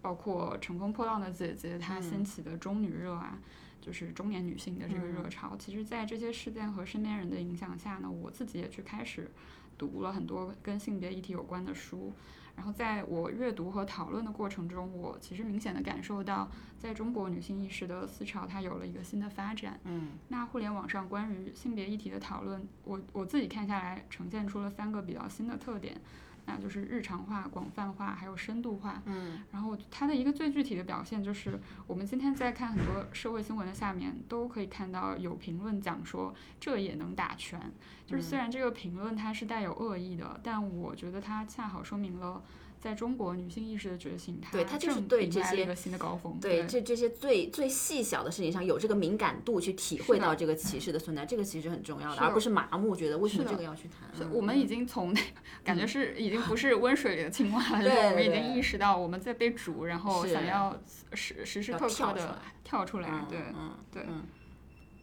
[0.00, 3.38] 包括《乘风破浪的姐姐》她掀起的中女热啊，
[3.80, 5.28] 就是中年女性的这个热。
[5.28, 5.56] 潮。
[5.56, 9.30] 其实，在这些事件和身边人的影响下呢，我自己也去开始
[9.76, 12.12] 读了很多跟性别议题有关的书。
[12.54, 19.80] 然后，在我阅读和讨论的过程中，我其实明显的感受到，在中国女性意识的思潮它有了一个新的发展。
[19.84, 25.98] 嗯那互联网上关于性别议题的讨论，我我自己看下来呈现出了三个比较新的特点，
[26.46, 29.02] 那就是日常化、广泛化，还有深度化。
[29.06, 37.60] 嗯然后它的一个最具体的表现就是，我们今天在看很多社会新闻的下面，都可以看到有评论讲说这也能打拳。
[38.06, 42.42] 就是虽然这个评论它是带有恶意的，但我觉得它恰好说明了。
[42.82, 46.36] 在中国女性意识的觉醒，它对它就是对这些新的高峰。
[46.40, 54.28] 对，这这些最最细小的事情上有这个敏感度去体会到这个歧视的存在，这个其实很重要的，而不是麻木觉得为什么这个要去谈。
[54.32, 55.20] 我们已经从那
[55.62, 60.76] 感觉是已经不是温水里的青蛙了，就是对我们已经意识到我们在被煮，然后想要
[61.12, 64.24] 时时时刻刻的跳出来对嗯对嗯。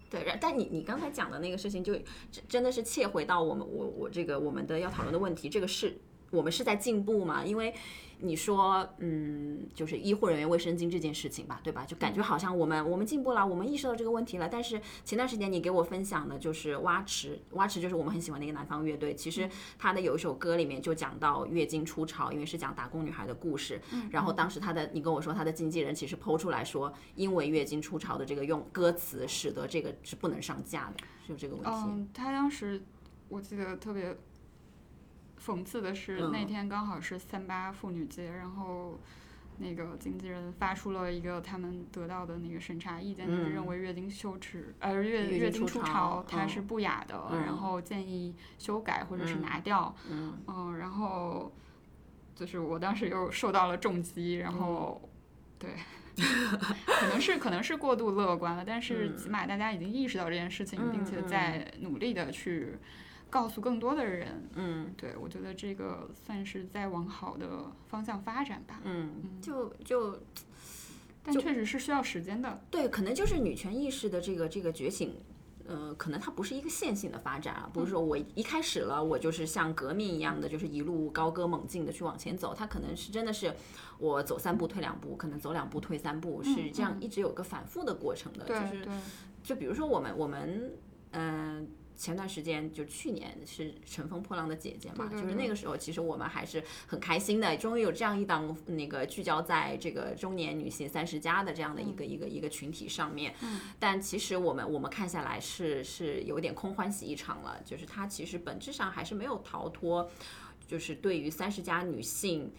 [0.10, 1.94] 对，然但你你刚才讲的那个事情就，
[2.32, 5.96] 真真的是切回到我们我我这个我们的要讨论的问题，这个是
[6.32, 7.44] 我们是在进步嘛？
[7.46, 7.74] 因为
[8.22, 11.86] 你说，嗯，就是医护人员卫生巾这件事情吧，对吧？
[11.86, 14.50] 就感觉好像我们我们进步了，我们意识到这个问题了。
[14.50, 23.82] 但是前段时间你给我分享的就是蛙池，蛙池就是我们很喜欢的一个南方乐队，其实他的有一首歌里面就讲到月经初潮，因为是讲打工女孩的故事。
[24.12, 31.72] 然后当时他的你跟我说他的经纪人其实抛出来说，因为月经初潮的这个用歌词，使得这个是不能上架的，是有这个问题。
[31.88, 32.82] 嗯，他当时
[33.30, 34.14] 我记得特别
[35.44, 36.32] 讽刺的是，嗯。
[36.32, 39.00] 那天刚好是三八妇女节，然后
[39.58, 43.52] 那个经纪人发出了一个他们得到的那个审查意见，就是嗯。
[43.52, 49.96] 认为月经羞耻，呃月月月经初潮它是不雅的，嗯然后建议修改或者是嗯拿掉。
[50.10, 50.38] 嗯。
[50.48, 51.52] 嗯，然后
[52.36, 55.02] 就是我当时又受到了重击，然后、
[55.58, 55.72] 对，
[56.16, 62.78] 可能是可能是过度乐观了，但是起码大家已经意识到这件事情，并且在努力的去
[63.30, 64.50] 告诉更多的人。
[64.56, 70.20] 嗯对我觉得这个算是在往好的方向发展吧，嗯，就就
[71.24, 72.62] 但确实是需要时间的。
[72.72, 75.16] 对，可能就是女权意识的这个这个觉醒。
[75.68, 82.56] 呃，可能它不是一个线性的发展啊，不是说我一开始了，我就是像革命一样的，就是一路高歌猛进的去往前走。
[82.56, 83.54] 它可能是真的是
[84.00, 88.46] 我走三步退两步，可能走两步退三步，是这样一直有个反复的过程的。
[88.46, 88.94] 对就是对，
[89.44, 90.74] 就比如说我们我们
[91.12, 91.68] 嗯、
[92.00, 103.36] 前段时间就去年是《乘风破浪的姐姐》嘛，对对对就是那个时候，其实我们还是很开心的，终于有这样一档那个聚焦在这个中年女性三十加的这样的一个、一个一个群体上面。
[103.42, 110.10] 嗯，但其实我们我们看下来是是有点空欢喜一场了，就是它其实本质上还是没有逃脱，
[110.66, 112.54] 就是对于三十加女性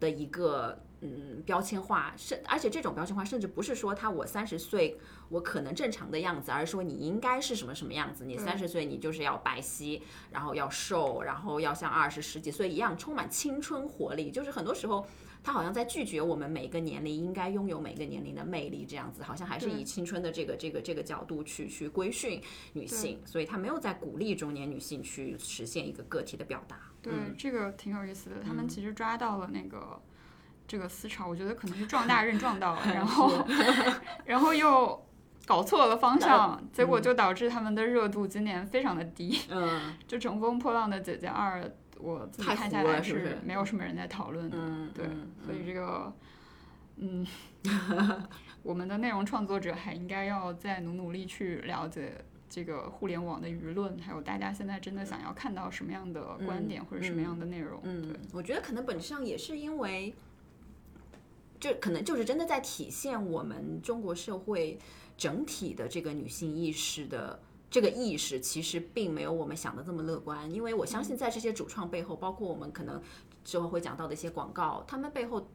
[0.00, 0.82] 的一个。
[1.04, 4.96] 嗯，标签化，甚而且这种标签化，甚至不是说他我三十岁
[5.28, 8.24] 我可能正常的样子，而是说你应该是什么什么样子。
[8.24, 14.30] 你三十岁你就是要白皙，然后要瘦，然后要像二十十几岁一样充满青春活力。
[14.30, 15.04] 就是很多时候
[15.42, 22.40] 他好像在拒绝我们每个年龄应该拥有每个年龄的魅力，这样子好像还是以青春的这个这个这个角度去去规训
[22.74, 26.78] 女性，所以他没有在鼓励中年女性去实现一个个体的表达。
[27.02, 28.36] 对，嗯这个挺有意思的。
[28.40, 30.00] 他们其实抓到了那个
[30.72, 33.30] 这个思潮，我觉得可能是撞 大任撞到了，然 后
[34.24, 35.04] 然后又
[35.44, 39.38] 搞错了方向，结果就导致他们的热度今年非常的低。
[39.50, 41.60] 嗯就《乘风破浪的姐姐二》，
[42.00, 44.56] 我自己看下来是没有什么人在讨论的。
[44.58, 46.10] 嗯，对嗯所以这个，
[46.96, 47.26] 嗯，
[48.62, 52.14] 我们的内容创作者还应该要再努努力去了解
[52.48, 57.78] 这个互联网的舆论，还有大家现在真的想要看到什么样的观点或者什么样的内容。
[57.82, 60.14] 嗯对，，我觉得可能本质上也是因为，
[61.62, 64.76] 这可能就是真的在体现我们中国社会
[65.16, 67.40] 整体的这个女性意识的。
[67.70, 73.00] 这个意识其实并没有我们想的这么乐观，因为我相信在这些主创背后，包括我们可能
[73.44, 75.48] 之后会讲到的一些广告，他们背后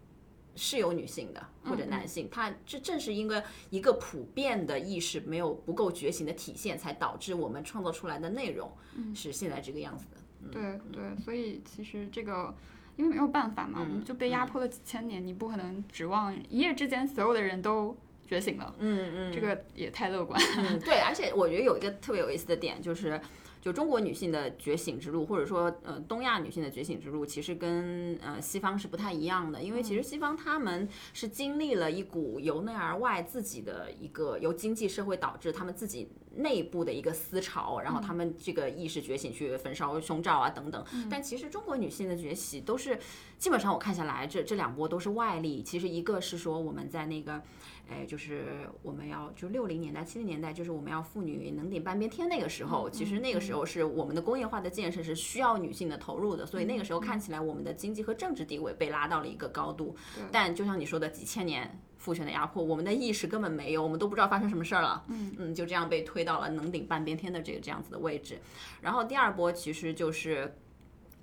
[0.56, 8.72] 是有女性的或者男性，他这正是因为一个普遍的意识没有不够觉醒的体现，才导致我们创造出来的内容
[9.14, 10.18] 是现在这个样子的。
[10.52, 12.52] 对对，所以其实这个。
[12.98, 17.96] 因为没有办法嘛，我们就被压迫了几千年，你不可能指望一夜之间所有的人都
[18.28, 20.38] 觉醒了，嗯嗯，这个也太乐观。
[20.58, 23.22] 嗯，对，而且我觉得有一个特别有意思的点，就是
[23.62, 40.84] 就中国女性的觉醒之路，或者说呃东亚女性的觉醒之路，其实跟呃西方是不太一样的，因为其实西方他们是经历了一股由内而外自己的一个由经济社会导致他们自己内部的一个思潮，然后他们这个意识觉醒去焚烧胸罩啊等等。
[41.10, 42.98] 但其实中国女性的崛起都是
[43.38, 45.62] 基本上我看下来，这这两波都是外力。
[45.62, 47.42] 其实一个是说我们在那个。
[47.90, 59.96] 哎，就是我们要就六零年代、七零年代，就是我们要妇女能顶半边天那个时候，其实那个时候是我们的工业化的建设是需要女性的投入的，所以那个时候看起来我们的经济和政治地位被拉到了一个高度。
[60.34, 65.04] 但就像你说的，几千年父权的压迫，我们的意识根本没有，我们都不知道发生什么事儿了。
[65.08, 68.40] 嗯嗯，就这样被推到了能顶半边天的这个这样子的位置。
[68.82, 70.56] 然后第二波其实就是，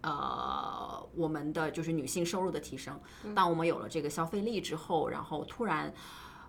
[0.02, 3.00] 呃，我们的就是女性收入的提升。
[3.34, 5.92] 当我们有了这个消费力之后，然后突然。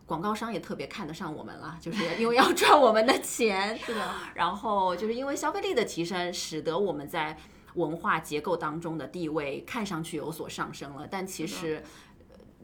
[0.07, 3.75] 广告商也特别看得上我们了，就是 因为要赚我们的钱。
[3.79, 4.07] 是的。
[4.35, 7.35] 然后就是因为消费力的提升，使得我们在
[7.73, 11.07] 文化结构当中的地位看上去有所上升了。
[11.09, 11.83] 但其实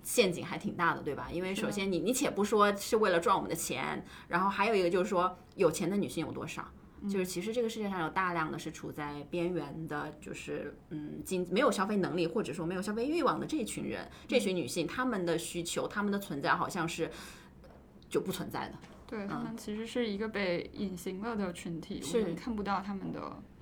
[0.04, 1.30] 陷阱还挺大的，对吧？
[1.32, 6.66] 因为首先你你且不说是为了赚我们的钱，然后还有一个就是说有钱的女性有多少？
[7.10, 17.10] 就是其实这个世界上有大量的是处在边缘的，就是嗯，经没有消费能力或者说没有消费欲望的这群人，这群女性，她们的需求，她们的存在好像是
[18.08, 18.76] 就不存在的。
[19.08, 23.20] 对他们其实是一个被隐形了的群体，我们看不到她们的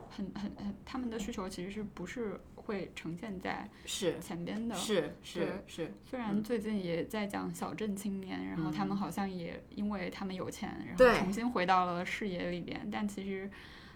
[0.10, 2.40] 很很很，她们的需求其实是不是？
[2.70, 5.92] 会呈现在是前边的，是是是。
[6.06, 13.50] 虽然最近也在讲小镇青年，然后他们好像也因为他们有钱，然后重新回到了视野里边，但其实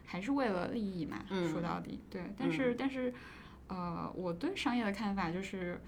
[0.05, 1.23] 还是为了利益嘛。
[1.51, 2.23] 说到底，对。
[2.35, 3.13] 但是但是，
[3.67, 5.79] 呃，我对商业的看法就是，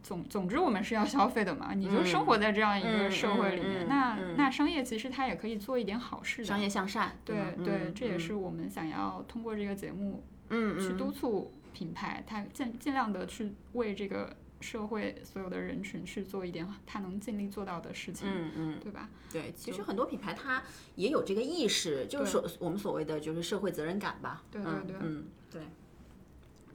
[0.00, 1.74] 总总之我们是要消费的嘛。
[1.74, 6.44] 你就生活在这样一个社会里面，那那商业其实它也可以做一点好事的。
[6.44, 11.52] 商业向善，对对，这也是我们想要通过这个节目，嗯去督促。
[11.72, 19.08] 品牌，它尽尽量的去为这个社会所有的人群去做一点他能尽力做到的事情，嗯嗯，对吧？
[19.32, 20.62] 对，其实很多品牌它
[20.96, 24.42] 也有这个意识，就是说我们所谓的就是社会责任感吧。
[24.50, 25.62] 对对对，嗯对。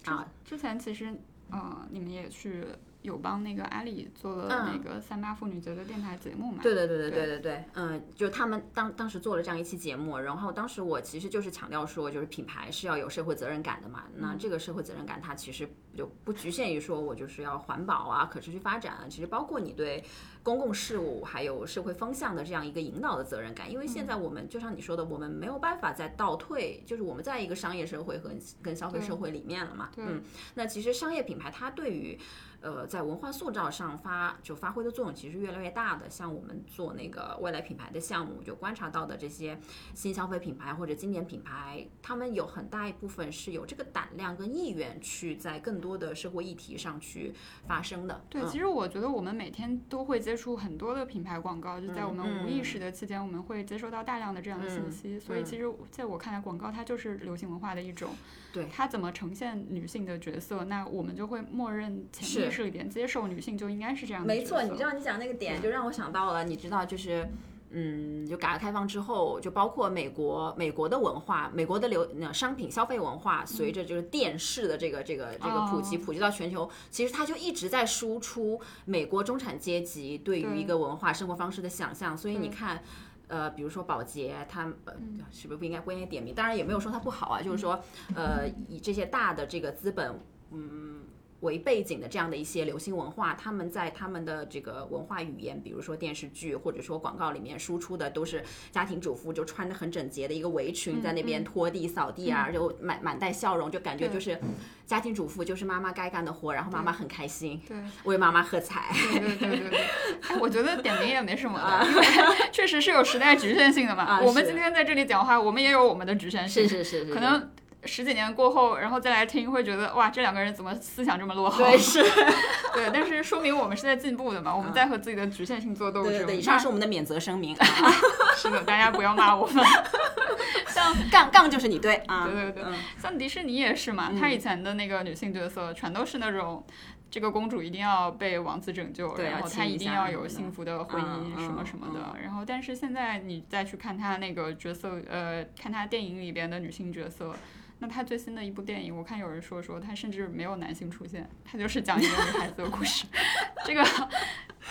[0.06, 1.14] 啊，之前其实
[1.50, 2.66] 呃，你们也去。
[3.04, 6.64] 有帮那个阿里做了那个三八妇女节的电台节目嘛？
[6.64, 14.06] 对对对对对对对，嗯，就他们当当时做了这样一期节目，然后当时我其实就是强调说，就是品牌是要有社会责任感的嘛。
[14.16, 20.04] 那这个社会责任感，它其实就不局限于说我就是要环保啊、可持续发展啊，其实包括你对
[20.42, 23.72] 公共事务还有社会风向的这样一个引导的责任感。
[23.72, 29.90] 因为现在我们就像你说的，我们没有办法再倒退，就是我们在一个商业社会和跟消费社会里面了嘛。
[29.98, 30.24] 嗯，
[30.56, 32.18] 那其实商业品牌它对于
[32.64, 36.10] 呃，在文化塑造上发就发挥的作用其实越来越大的。
[36.10, 39.60] 像我们做那个未来品牌的项目，就观察到的这些
[39.94, 47.34] 新消费品牌或者经典品牌，他们有很大一部分是有这个胆量跟意愿去在更多的社会议题上去
[47.68, 48.24] 发声的。
[48.30, 55.20] 对，其实我觉得我们每天都会接触很多的品牌广告，就在我们无意识的期间，我们会接收到大量的这样的信息。
[55.20, 58.10] 所以其实在我看来，广告它就是流行文化的一种。
[58.52, 58.68] 对。
[58.72, 64.28] 它怎么呈现女性的角色，那我们就会默认潜意识里边接受女性就应该是这样的。
[64.28, 67.28] 没错，你知道你讲那个点就让我想到了，你知道就是，
[67.72, 82.16] 嗯，就改革开放之后，就包括美国美国的文化，美国的流商品消费文化，随着就是电视的这个这个这个普及，普及到全球，其实它就一直在输出美国中产阶级对于一个文化生活方式的想象。
[82.16, 82.84] 所以你看，
[83.28, 84.94] 呃，比如说保洁，它呃
[85.32, 86.36] 是不是不应该不应该点名？
[86.36, 87.82] 当然也没有说它不好啊，就是说，
[88.14, 90.20] 呃，以这些大的这个资本，
[90.52, 91.00] 嗯。
[91.44, 104.40] 为背景的这样的一些流行文化，他们在他们的这个文化语言，比如说电视剧或者说广告里面输出的都是家庭主妇就穿的很整洁的一个围裙在那边拖地扫地啊，就满满带笑容，就感觉就是
[104.86, 108.92] 家庭主妇就是妈妈该干的活，然后妈妈很开心，对，为妈妈喝彩。
[108.94, 114.22] 对对对对我觉得点名也没什么的， 因为确实是有时代局限性的嘛。
[114.22, 117.53] 我们今天在这里讲话，我们也有我们的局限性，是是是，可能。
[117.86, 121.64] 十几年过后，然后再来听，会觉得哇，这两个人怎么思想这么落后？
[121.64, 122.02] 对，是，
[122.74, 126.36] 对，但是说明我们是在进步的嘛，我们在和自己的局限性做斗争。
[126.36, 127.56] 以上是我们的免责声明。
[128.36, 129.64] 是的，大家不要骂我们。
[130.68, 132.64] 像杠杠就是你对啊，对对对，
[132.98, 136.66] 像迪士尼也是嘛，他以前的那个女性角色全都是那种，
[137.12, 142.20] 这个公主一定要被王子拯救，然后她一定要有幸福的婚姻什么什么的。
[142.22, 147.36] 然后，但是现在你再去看她那个角色，呃，看她电影里边的女性角色。
[147.84, 153.06] 那他最新的一部电影，我看有人说说他甚至没有男性出现，他就是讲一个女孩子的故事。
[153.68, 153.84] 这个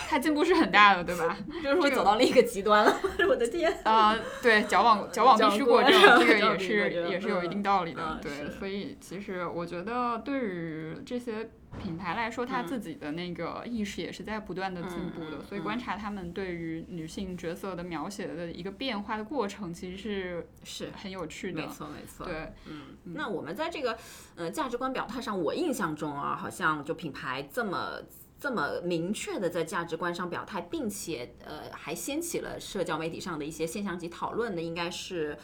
[0.08, 1.36] 它进步是很大的，对吧？
[1.62, 3.72] 就是会走到了一个极端了， 我的天！
[3.84, 8.18] 啊，对，矫枉矫枉必须过正，这个也是也是有一定道理的。
[8.22, 11.50] 对，所以其实我觉得对于这些
[11.82, 15.42] 品牌来说，他自己的那个意识也是在不断的进步的。
[15.44, 21.62] 所以观察他们对于女性角色的描写的一个变化的过程，其实是是很有趣的。
[21.62, 22.26] 没错，没错。
[22.26, 22.96] 对，嗯。
[23.14, 23.96] 那我们在这个
[24.36, 27.98] 呃价值观表态上，我印象中啊，好像就品牌这么。
[28.42, 35.38] 这么明确的在价值观上表态，并且呃还掀起了社交媒体上的一些现象级讨论的，应该是。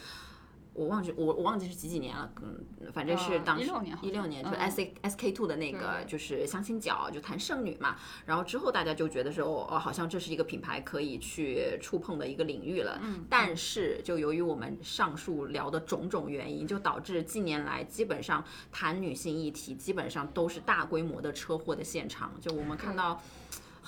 [0.79, 2.63] 我忘记我我忘记是几几年了，嗯，
[2.93, 3.63] 反正是当时
[4.01, 7.97] 一六年，就 S A S K Two 的那个就是相亲角，就谈剩女嘛。
[8.25, 12.97] 然后之后大家就觉得说，哦，好像这是一个品牌可以去触碰的一个领域了。
[13.03, 13.25] 嗯。
[13.29, 22.31] 但是就由于我们上述聊的种种原因，就导致近年来基本上谈女性议题，基本上都是大规模的车祸的现场。
[22.39, 23.21] 就我们看到。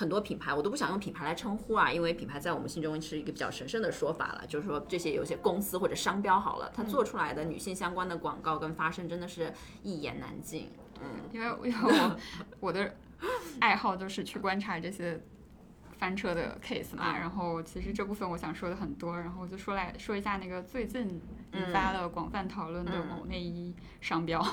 [0.01, 4.43] 很多品牌我都不想用品牌来称呼啊，因为品牌在我们心中是一个比较神圣的说法了。
[4.47, 10.71] 就是说这些有些公司或者商标好了，它做出来的女性相关的广告跟发声真的是一言难尽。
[10.99, 12.17] 嗯，因为因为我
[12.59, 12.95] 我的
[13.59, 15.21] 爱好就是去观察这些。
[16.01, 21.21] 翻车的 case 嘛，然后其实这部分我想说的很多，然后我就说来说一下那个最近
[21.53, 23.71] 引发了广泛讨论的某内衣
[24.01, 24.43] 商标，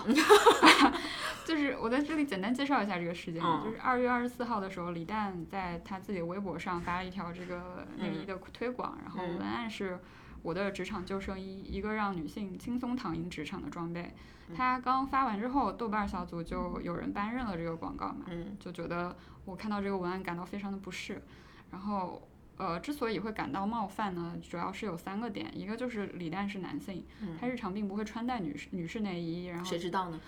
[1.46, 9.98] 就是我在这里简单介绍一下这个事件，就是二月二十四号的时候，李诞在他自己的微博上发了一条这个内衣的推广，然后文案是
[10.42, 14.14] 我的职场救生衣，一个让女性轻松躺赢职场的装备。
[14.54, 18.26] 他刚发完之后，豆瓣小组就有人搬认了这个广告嘛，
[18.60, 19.16] 就觉得。
[19.48, 21.22] 我看到这个文案感到非常的不适，
[21.70, 22.20] 然后
[22.58, 27.04] 呃，之所以会感到冒犯呢，主要是有三个点，一个就是李诞是男性，
[27.40, 30.20] 他日常并不会穿戴女士女士内衣，然后谁知道呢？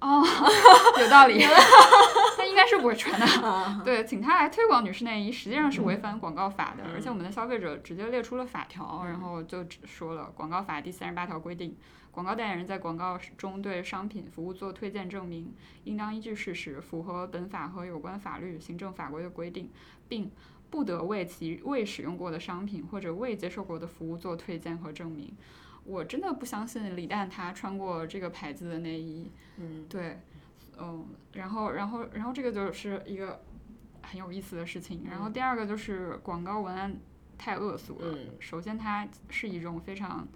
[0.00, 0.22] 哦，
[1.00, 1.42] 有道理，
[2.80, 3.82] 不会穿的。
[3.84, 11.76] 对，请他来推广女士内衣，实际上是违反广告法的，而且我们的消费者直接列出了法条，然后就只说了广告法第三十八条规定。
[12.10, 15.54] 广告代言人在广告中对商品服务做推荐证明，
[15.84, 19.70] 应当依据事实，符合本法和有关法律、行政法规的规定，
[20.08, 20.28] 并
[20.70, 25.32] 不得为其未使用过的商品或者未接受过的服务做推荐和证明。
[25.84, 29.30] 我真的不相信李诞他穿过这个牌子的内衣。
[29.58, 30.18] 嗯，对，
[30.80, 33.42] 嗯，然后，然后，然后这个就是一个
[34.02, 35.04] 很有意思的事情。
[35.10, 36.96] 然后第二个就是广告文案
[37.36, 38.18] 太恶俗了。
[38.40, 40.26] 首先，它是一种非常。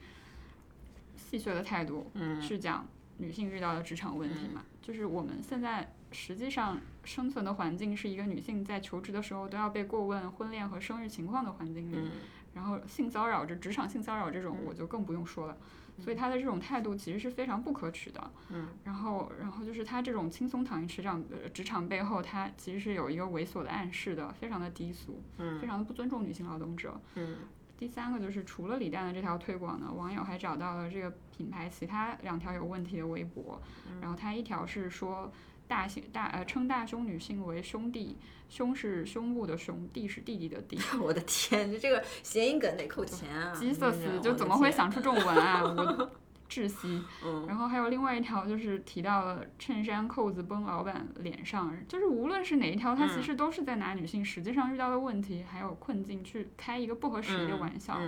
[1.16, 2.86] 戏谑的态度去讲
[3.18, 4.64] 女性遇到的职场问题嘛？
[4.80, 12.10] 就是我们现在实际上生存的环境是一个女性在求职的时候都要被过问婚恋和生育情况的环境里，
[12.52, 15.56] 然后性骚扰这职场性骚扰这种我就更不用说了。
[16.00, 18.30] 所以他的这种态度其实是非常不可取的。
[18.50, 21.22] 嗯，然后，然后就是他这种轻松躺赢职场
[21.52, 27.36] 职场背后，他其实是有一个猥琐的暗示的，非常的低俗，嗯，非常的不尊重女性劳动者，嗯。
[27.76, 33.60] 第三个就是除了李诞的这条推广呢，网友还找到了这个品牌其他两条有问题的微博，
[34.00, 35.30] 然后他一条是说
[35.66, 38.16] 大型大呃称大胸女性为兄弟，
[38.48, 40.78] 胸是胸部的胸，弟是弟弟的弟。
[41.00, 43.52] 我的天，这个谐音梗得扣钱啊！
[43.54, 45.62] 鸡色死，就怎么会想出这种文案？
[45.62, 46.10] 我。
[46.46, 47.02] 窒息，
[47.48, 57.98] 然后还有另外一条就是提到了衬衫扣子崩老板脸上，就是无论是哪一条，它其实都是在拿女性实际上遇到的问题还有困境去开一个不合时宜的玩笑，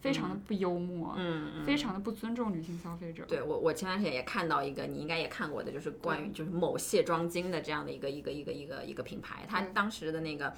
[0.00, 3.24] 非常的不幽默，嗯非常的不尊重女性消费者。
[3.26, 10.52] 对我，我前段时间也看到一个，你应该也看过的，就是关于就是某卸妆巾的这样的一个一个一个一个一个品牌，它当时的那个。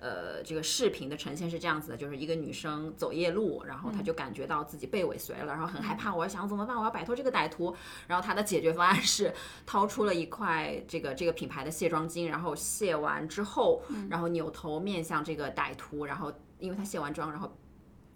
[0.00, 6.76] 呃，这个视频的呈现是这样子的，就是一个女生走夜路，然后她就感觉到自己被尾随了，然后很害怕，我要想怎么办？
[6.76, 7.74] 我要摆脱这个歹徒。
[8.06, 9.34] 然后她的解决方案是
[9.66, 17.52] 掏出了一块这个这个品牌的卸妆巾，然后卸完之后，然后扭头面向这个歹徒，然后因为她卸完妆，然后。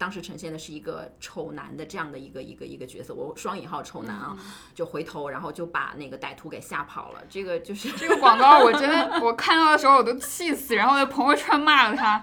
[0.03, 4.37] 当时呈现的是一个丑男的这样的一个一个一个角色，我双引号丑男啊，
[4.75, 7.23] 就回头，然后就把那个歹徒给吓跑了。
[7.29, 12.21] 这个就是这个广告，我真的 我看到的时候我都气死，然后在朋友圈骂了他。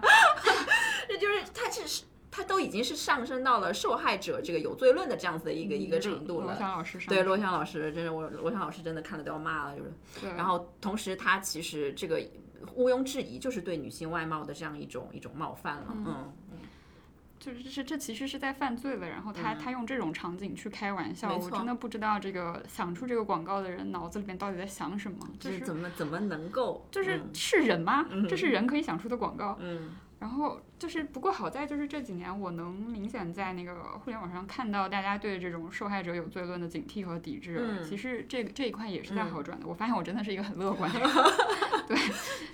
[1.09, 6.49] 这就是他是他都已经是上升到了受害者这个有罪论的这样子的一个一个程度了。
[6.49, 10.27] 罗翔老师对罗翔老师，真的我罗翔老师真的看了都要骂了，就是。
[10.37, 12.21] 然后同时他其实这个
[12.75, 16.31] 毋庸置疑就是对女性外貌的这样一种一种冒犯了，嗯。
[17.41, 28.07] 就是这这其实是在犯罪了，然后他他用这种场景去开玩笑，我真的不知道这个想出这个广告的人脑子里面到底在想什么，就是怎么怎么能够，就是是人吗？
[28.29, 29.57] 这是人可以想出的广告？
[29.59, 37.59] 嗯，然后就是，不过好在就是这几年，我能明显在那个互联网上看到大家对这种受害者有罪论的警惕和抵制。
[37.61, 39.67] 嗯，其实这个这一块也是在好转的。
[39.67, 41.09] 我发现我真的是一个很乐观的人。
[41.87, 41.99] 对，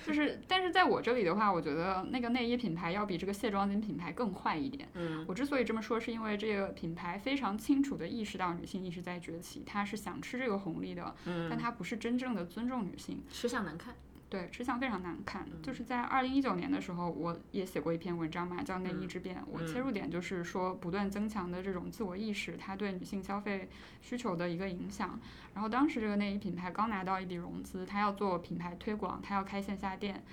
[0.05, 4.89] 就是，但是在我这里的话，我觉得那个内衣品牌要比这个卸妆巾品牌更坏一点。
[4.95, 11.15] 嗯，我之所以这么说，是因为这个品牌非常清楚的意识到女性意识在崛起，它是想吃这个红利的。
[11.27, 13.95] 嗯，但它不是真正的尊重女性，吃相难看。
[14.29, 15.47] 对，吃相非常难看。
[15.63, 19.37] 就是在二零一九年的时候，我也写过一篇文章嘛，叫《内衣之变》。
[19.47, 23.69] 我切入点就是说，不断增强的这种自我意识，它对女性消费
[24.01, 25.19] 需求的一个影响。
[25.55, 30.25] 然后当时这个内衣品牌刚拿到一笔融资，它要做品牌推广，它要开线下店。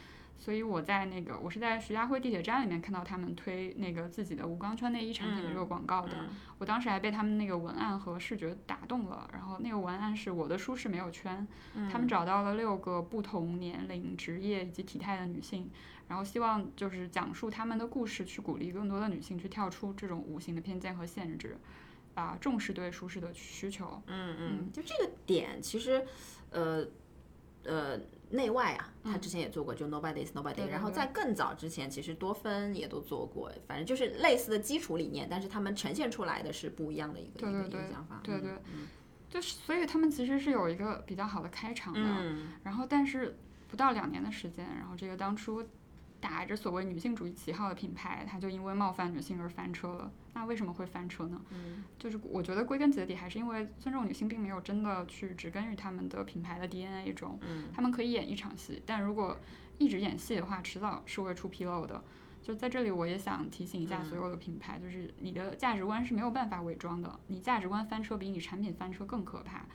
[0.44, 6.12] 所以我在那个，我是在徐家汇地铁站里面看到他们推那个自己的无钢圈内衣产品的这个广告的。
[6.58, 9.30] 我当时还被他们那个文案和视觉打动了。
[9.32, 11.48] 然后那个文案是我的舒适没有圈，
[11.89, 15.70] 他们找到了六个不同年龄、职业以及体态的女性，
[16.10, 21.58] 然后希望就是讲述他们的故事，去鼓励更多的女性去跳出这种无形的偏见和限制，
[22.16, 24.04] 啊，重视对舒适的需求。
[24.08, 26.06] 嗯嗯，就这个点，其实，
[26.52, 26.86] 呃，
[27.64, 27.98] 呃。
[28.34, 30.67] 内外啊，他之前也做过，就 Nobody is Nobody。
[30.67, 38.19] 然后在更早之前，其实多芬也都做过，反正就是类似的基础理念，但是他们呈现出来的是不一样的一个一个想法。
[38.23, 38.51] 对对，
[39.29, 41.99] 就是所以他们其实是有一个比较好的开场的。
[42.63, 45.65] 然后，但是不到两年的时间，然后这个当初。
[46.23, 50.09] 打着所谓女性主义旗号的品牌，它就因为冒犯女性而翻车了。
[50.34, 51.41] 那为什么会翻车呢？
[51.51, 57.39] 嗯，就是我觉得归根结底还是因为尊重女性并没有真的去植根于他们的品牌的 DNA 中。
[57.41, 59.38] 嗯，他们可以演一场戏，但如果
[59.77, 62.03] 一直演戏的话，迟早是会出纰漏的。
[62.41, 69.65] 就在这里，我也想提醒一下所有的品牌，就是你的价值观是没有办法伪装的，你价值观翻车比你产品翻车更可怕。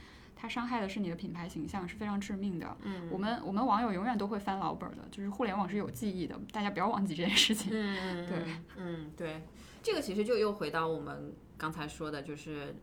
[0.40, 2.76] 它伤害的是你的品牌形象，是非常致命的。
[2.82, 7.72] 嗯，我们我们网友永远都会翻老本的，就是互联网是有记忆的，大家不要忘记这件事情。
[7.72, 8.44] 嗯对，
[8.76, 9.42] 嗯对，
[9.88, 12.74] 这个其实就又回到我们刚才说的，就是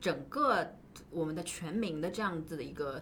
[0.00, 0.66] 整个
[1.08, 3.00] 我们的全民的这样子的一个。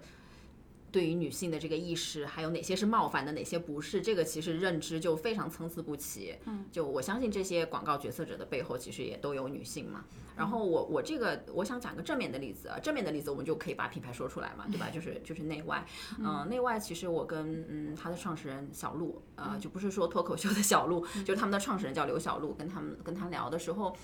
[0.90, 4.00] 对于女性的这个意识，还有哪些是冒犯的，哪些不是？
[4.00, 6.34] 这个其实认知就非常参差不齐。
[6.46, 10.04] 嗯，就我相信这些广告决策者的背后，其实也都有女性嘛。
[10.36, 14.90] 然后我我这个我想讲个正面的例子啊，正面的例子我们就可以把品牌说出来嘛，对吧？
[14.90, 15.84] 就是就是内外，
[16.18, 23.96] 嗯，内外其实我跟嗯他的创始人小鹿，呃，就不是说脱口秀的小鹿，就是他们的创始人叫刘小鹿，跟他们跟他聊的时候。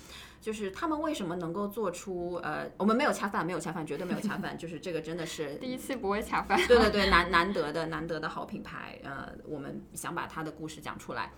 [0.43, 6.59] 就是他们为什么能够做出呃，我们没有恰饭，没有恰饭，绝对没有恰饭，就是这个真的是 第一次不会恰饭。
[6.67, 11.31] 对对对，难难得的难得的好品牌，呃，我们想把他的故事讲出来，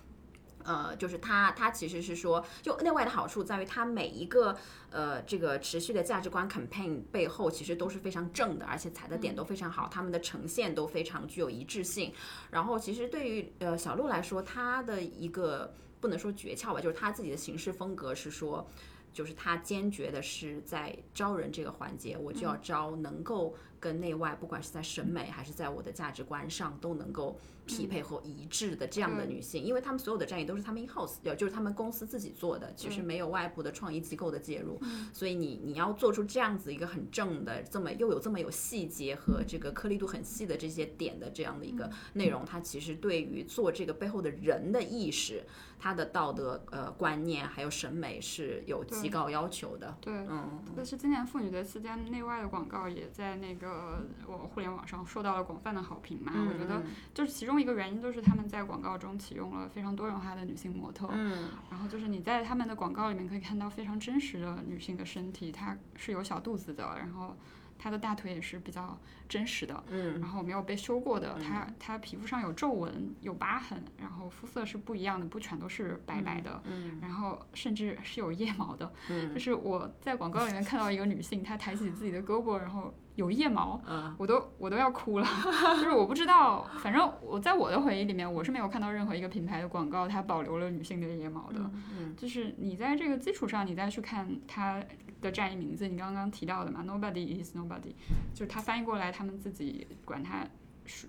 [0.64, 4.58] 呃，就是他他其实是说，就内外的好处在于他每一个
[4.90, 12.12] 呃这个持续的价值观 campaign 背后其实都是非常正的，而且踩的点都非常好，他们的呈现都非常具有一致性。
[12.50, 18.68] 然后其实对于呃小鹿来说，他的一个不能说诀窍吧，就是他自己的行事风格是说。
[19.16, 34.80] 就是他坚决的是在招人这个环节，我就要招能够跟内外，不管是在审美还是在我的价值观上都能够匹配和一致的这样的女性，因为她们所有的战役都是她们 in house，就是她们公司自己做的，其实没有外部的创意机构的介入，
[35.12, 45.44] 所以你你要做出这样子一个很正的，这么又有这么有细节和这个颗粒度很细的这些点的这样的一个内容，它其实对于做这个背后的人的意识。
[45.78, 49.96] 他的道德呃观念还有审美是有极高要求的。
[50.00, 56.32] 对，嗯，但是今年妇女节期间，内外的广告也在那个我互联网上受到了广泛的好评嘛。
[56.50, 56.82] 我觉得
[57.14, 61.08] 就是其中一个原因，就是他们在广告中启用了非常多元化的女性模特。
[61.12, 67.36] 嗯，然后就是你在他们的广告里面可以看到非常真实的女性的身体，她是有小肚子的，然后。
[67.78, 68.98] 她的大腿也是比较
[69.28, 83.82] 真实的，嗯，然后没有被修过的，她她皮肤上有皱纹、有疤痕，然后肤色是不一样的，不全都是白白的，嗯，然后甚至是有腋毛的，嗯，就是我在广告里面看到一个女性，她抬起自己的胳膊，然后有腋毛，
[84.18, 85.28] 我都我都要哭了，
[85.78, 91.60] 就是我不知道，反正我在我的回忆里面，我是没有看到任何一个品牌的广告它保留了女性的腋毛的，
[91.98, 94.82] 嗯，就是你在这个基础上，你再去看它。
[95.22, 97.96] 的战役名字，你刚刚提到的嘛？Nobody is nobody，
[98.34, 100.46] 就是它翻译过来，他们自己管它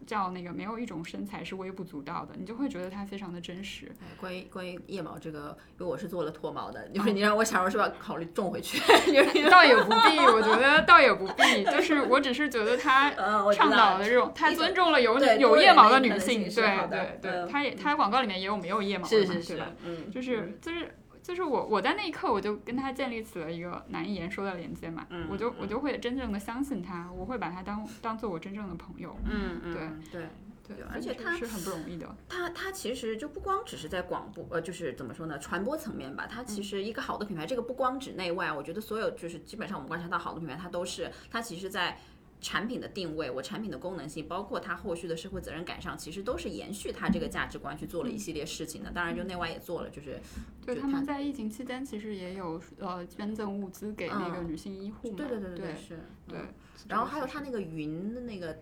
[0.07, 3.91] 叫那个没有一种身材是微不足道的，你就会觉得它非常的真实。
[4.21, 8.79] 关于关于腋毛这个，因为我是做了脱毛的，就是你让我想说是要考虑种回去？
[9.51, 13.11] 倒也不必，我觉得倒也不必，就是我只是觉得他
[13.55, 19.73] 倡导的这种，他尊重了有有腋毛的女性，对对对，他也他广告里面也有没有腋毛的嘛，对吧？
[19.85, 20.95] 嗯，就是就是。
[21.27, 29.17] 就是我，我在那一刻我就跟他建立起了一个难以言说的连接嘛，我就我就会真正的相信他，我会把他当当做我真正的朋友。
[29.25, 30.29] 嗯对对
[30.69, 32.17] 对，而且他是很不容易的。
[32.29, 36.29] 它它其实就不光只是在广播，呃，就是怎么说呢，传播层面吧。
[36.31, 41.99] 它其实一个好的品牌，这个不光指内外，我觉得所有就是基本上我们观察到好的品牌，它都是它其实在
[42.41, 48.91] 产品的定位、我产品的功能性，包括它后续的社会责任感上，其实都是延续它这个价值观去做了一系列事情的。
[48.91, 50.21] 当然，就内外也做了，就是
[50.65, 55.17] 对他们在疫情期间其实也有呃捐赠物资给那个女性医护嘛。
[55.17, 56.01] 对对对对是。
[56.29, 56.39] 对。
[56.89, 58.57] 然后还有它那个云的那个。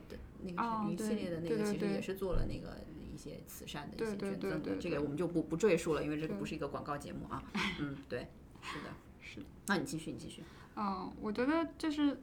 [0.47, 2.77] 那个云系列的那个其实也是做了那个
[3.11, 7.43] 一些慈善的一些捐赠的，这个我们就不不赘述了，因为这个不是一个广告节目啊。
[7.81, 8.29] 嗯，对，
[8.61, 8.91] 是的，
[9.23, 9.47] 是的。
[9.65, 10.43] 那你继续，你继续。
[10.77, 12.21] 嗯，我觉得就是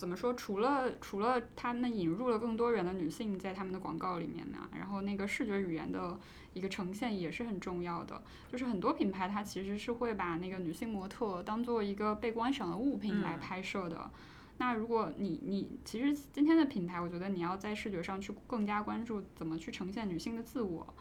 [0.00, 6.18] 怎么说，除了除了他们引入了更多元的女性在他们的广告里面呢，然后那个视觉语言的
[6.54, 8.22] 一个呈现也是很重要的。
[8.50, 14.10] 就是很多品牌它其实是会把那个女性模特当做一个被观赏的物品来拍摄的。
[14.56, 20.94] 那如果你你其实今天的品牌，我觉得你要在视觉上去更加关注怎么去呈现女性的自我。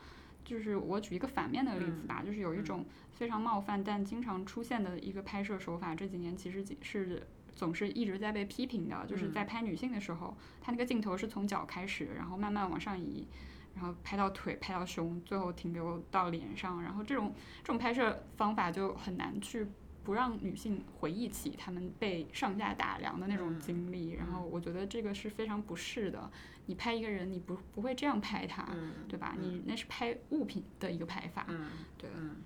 [0.44, 7.26] 就是我举一个反面的例子吧，就是有一种非常冒犯但经常出现的一个拍摄手法，这几年其实是
[7.60, 13.28] 总是一直在被批评的，就是在拍女性的时候，它那个镜头是从脚开始，然后慢慢往上移，
[13.76, 19.68] 然后拍到腿，拍到胸，最后停留到脸上，然后这种这种拍摄方法就很难去。
[20.02, 26.32] 不让女性回忆起她们被上下打量的那种经历，然后我觉得这个是非常不适的。
[26.66, 28.66] 你拍一个人，你不不会这样拍他，
[29.08, 29.36] 对吧？
[29.38, 32.38] 你那是拍物品的一个拍法，嗯对，嗯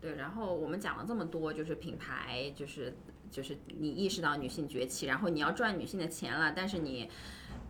[0.00, 0.16] 对。
[0.16, 2.94] 然后我们讲了这么多，就是品牌，就是
[3.30, 7.10] 就是你意识到女性崛起，然后你要赚女性的钱了，但是你。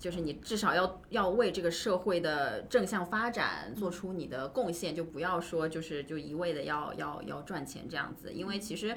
[0.01, 8.97] 就是你至少要要为这个社会的正向发展做出你的贡献，就不要说就是就一味的要要要赚钱这样子，因为其实，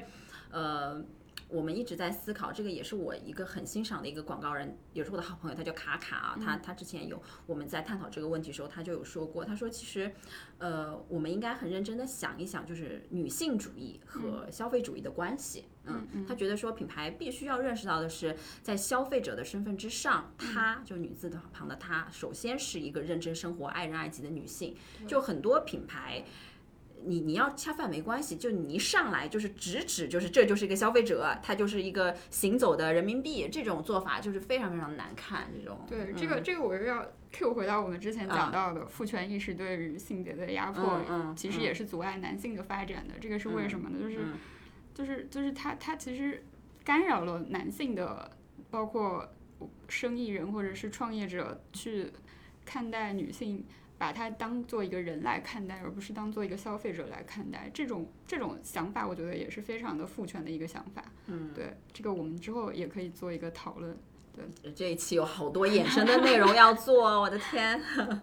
[0.52, 1.04] 呃。
[1.52, 6.38] 我们一直在思考，这个也是我一个很欣赏的一个广告人，也是我的好朋友，他叫卡卡啊。
[6.42, 10.10] 他他之前有我们在探讨这个问题的时候，他就有说过，他说其实，
[10.56, 15.66] 呃，我们应该很认真的想一想，就是女性主义和消费主义的关系。
[15.84, 24.74] 嗯，他觉得说品牌必须要认识到的是，在消费者的身份之上，她就女字旁的她，首先是一个认真生活、爱人爱己的女性。
[25.06, 26.24] 就很多品牌。
[27.04, 35.48] 你你要恰饭没关系，就你一上来就是直指，就是这就是一个消费者，他就是一个行走的人民币，这种做法就是非常非常难看。
[35.56, 41.00] 这种对这个这个我又要 Q 回到我们之前讲到的父权意识对于性别的压迫，
[41.36, 43.14] 其实也是阻碍男性的发展的。
[43.20, 43.98] 这个是为什么呢？
[44.00, 44.18] 就是
[44.94, 46.44] 就是就是他他其实
[46.84, 48.30] 干扰了男性的，
[48.70, 49.32] 包括
[49.88, 52.10] 生意人或者是创业者去
[52.64, 53.64] 看待女性。
[54.02, 57.70] 把它当做一个人来看待，而不是当做一个消费者来看待。
[57.72, 61.04] 这种这种想法，我觉得也是非常的父权的一个想法。
[61.28, 63.96] 嗯，对，这个我们之后也可以做一个讨论。
[64.34, 67.80] 对，这一期有好多衍生的内容要做，我的天。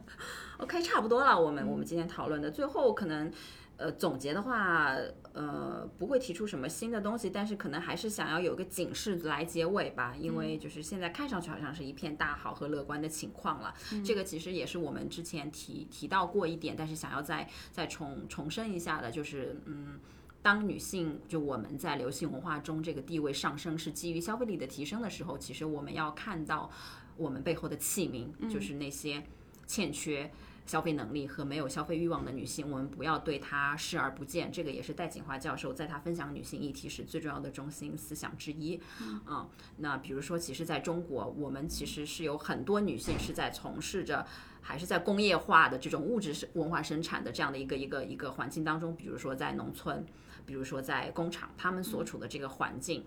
[0.60, 3.32] OK，差不多了，我们我们今天讨论的最后可能。
[3.80, 4.94] 呃，总结的话，
[5.32, 13.74] 呃，不会提出什么新的东西，但是可能还是想要有个警示来结尾吧，因为就是现在看上去好像是一片大好和乐观的情况了。
[14.04, 19.98] 这个其实也是我们之前提提到过一点，但是想要再再重重申一下的，就是嗯，
[20.42, 26.70] 当女性就我们在流行文化中这个地位上升是基于消费力的提升的时候，其实我们要看到
[27.16, 29.24] 我们背后的器皿，就是那些
[29.66, 30.30] 欠缺。
[30.70, 34.52] 消费能力和没有消费欲望的女性，我们不要对她视而不见。
[34.52, 38.80] 这个也是戴锦华教授在他分享女性议题时最重要的中心思想之一。
[39.28, 44.24] 嗯，那比如说，其实在中国，我们其实是有很多女性是在从事着，
[44.62, 48.96] 还是在工业化的这种物质文化生产的这样的一个一个一个环境当中。
[48.96, 50.06] 比如说在农村，
[50.46, 53.04] 比如说在工厂，他们所处的这个环境。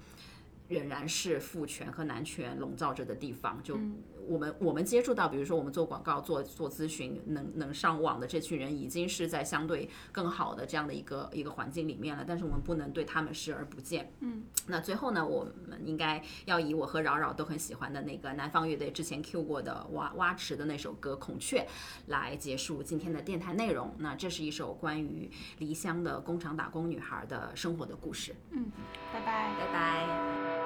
[0.69, 3.61] 仍然是父权和男权笼罩着的地方。
[3.63, 3.79] 就
[4.29, 12.25] 我们我们接触到，比如说我们做广告、做做咨询，能能上网的这群人，已经是在相对更好的这样的一个一个环境里面了。
[12.27, 14.13] 但是我们不能对他们视而不见。
[14.21, 21.59] 嗯，那最后呢，我们应该要以我和扰扰都很喜欢的那个南方乐队之前 Q 过的蛙蛙池的那首歌《孔雀》
[22.07, 23.93] 来结束今天的电台内容。
[23.99, 28.37] 那这是一首关于离乡的工厂打工女孩的生活的故事。
[28.53, 28.71] 嗯，
[29.13, 30.62] 拜拜，拜拜。